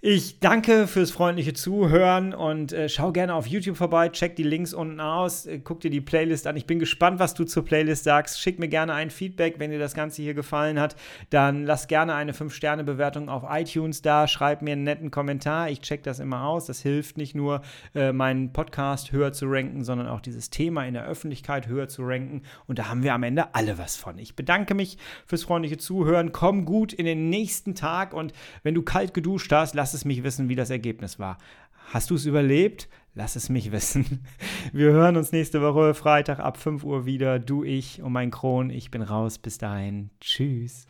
Ich 0.06 0.38
danke 0.38 0.86
fürs 0.86 1.10
freundliche 1.10 1.54
Zuhören 1.54 2.34
und 2.34 2.74
äh, 2.74 2.90
schau 2.90 3.10
gerne 3.10 3.32
auf 3.32 3.46
YouTube 3.46 3.78
vorbei, 3.78 4.10
check 4.10 4.36
die 4.36 4.42
Links 4.42 4.74
unten 4.74 5.00
aus, 5.00 5.46
äh, 5.46 5.60
guck 5.60 5.80
dir 5.80 5.90
die 5.90 6.02
Playlist 6.02 6.46
an. 6.46 6.58
Ich 6.58 6.66
bin 6.66 6.78
gespannt, 6.78 7.20
was 7.20 7.32
du 7.32 7.44
zur 7.44 7.64
Playlist 7.64 8.04
sagst. 8.04 8.38
Schick 8.38 8.58
mir 8.58 8.68
gerne 8.68 8.92
ein 8.92 9.08
Feedback, 9.08 9.54
wenn 9.56 9.70
dir 9.70 9.78
das 9.78 9.94
Ganze 9.94 10.20
hier 10.20 10.34
gefallen 10.34 10.78
hat. 10.78 10.94
Dann 11.30 11.64
lass 11.64 11.88
gerne 11.88 12.14
eine 12.14 12.32
5-Sterne-Bewertung 12.32 13.30
auf 13.30 13.44
iTunes 13.48 14.02
da, 14.02 14.28
schreib 14.28 14.60
mir 14.60 14.72
einen 14.72 14.84
netten 14.84 15.10
Kommentar. 15.10 15.70
Ich 15.70 15.80
check 15.80 16.02
das 16.02 16.20
immer 16.20 16.44
aus. 16.44 16.66
Das 16.66 16.82
hilft 16.82 17.16
nicht 17.16 17.34
nur, 17.34 17.62
äh, 17.94 18.12
meinen 18.12 18.52
Podcast 18.52 19.10
höher 19.10 19.32
zu 19.32 19.46
ranken, 19.46 19.84
sondern 19.84 20.08
auch 20.08 20.20
dieses 20.20 20.50
Thema 20.50 20.84
in 20.84 20.92
der 20.92 21.06
Öffentlichkeit 21.06 21.66
höher 21.66 21.88
zu 21.88 22.02
ranken. 22.02 22.42
Und 22.66 22.78
da 22.78 22.88
haben 22.88 23.04
wir 23.04 23.14
am 23.14 23.22
Ende 23.22 23.54
alle 23.54 23.78
was 23.78 23.96
von. 23.96 24.18
Ich 24.18 24.36
bedanke 24.36 24.74
mich 24.74 24.98
fürs 25.24 25.44
freundliche 25.44 25.78
Zuhören. 25.78 26.32
Komm 26.32 26.66
gut 26.66 26.92
in 26.92 27.06
den 27.06 27.30
nächsten 27.30 27.74
Tag 27.74 28.12
und 28.12 28.34
wenn 28.62 28.74
du 28.74 28.82
kalt 28.82 29.14
geduscht 29.14 29.50
hast, 29.50 29.74
lass 29.94 30.00
es 30.00 30.04
mich 30.04 30.24
wissen, 30.24 30.48
wie 30.48 30.56
das 30.56 30.70
Ergebnis 30.70 31.20
war. 31.20 31.38
Hast 31.92 32.10
du 32.10 32.16
es 32.16 32.26
überlebt? 32.26 32.88
Lass 33.14 33.36
es 33.36 33.48
mich 33.48 33.70
wissen. 33.70 34.26
Wir 34.72 34.90
hören 34.90 35.16
uns 35.16 35.30
nächste 35.30 35.62
Woche 35.62 35.94
Freitag 35.94 36.40
ab 36.40 36.56
5 36.56 36.82
Uhr 36.82 37.06
wieder. 37.06 37.38
Du, 37.38 37.62
ich 37.62 38.02
und 38.02 38.12
mein 38.12 38.32
Kron. 38.32 38.70
Ich 38.70 38.90
bin 38.90 39.02
raus. 39.02 39.38
Bis 39.38 39.56
dahin. 39.56 40.10
Tschüss. 40.20 40.88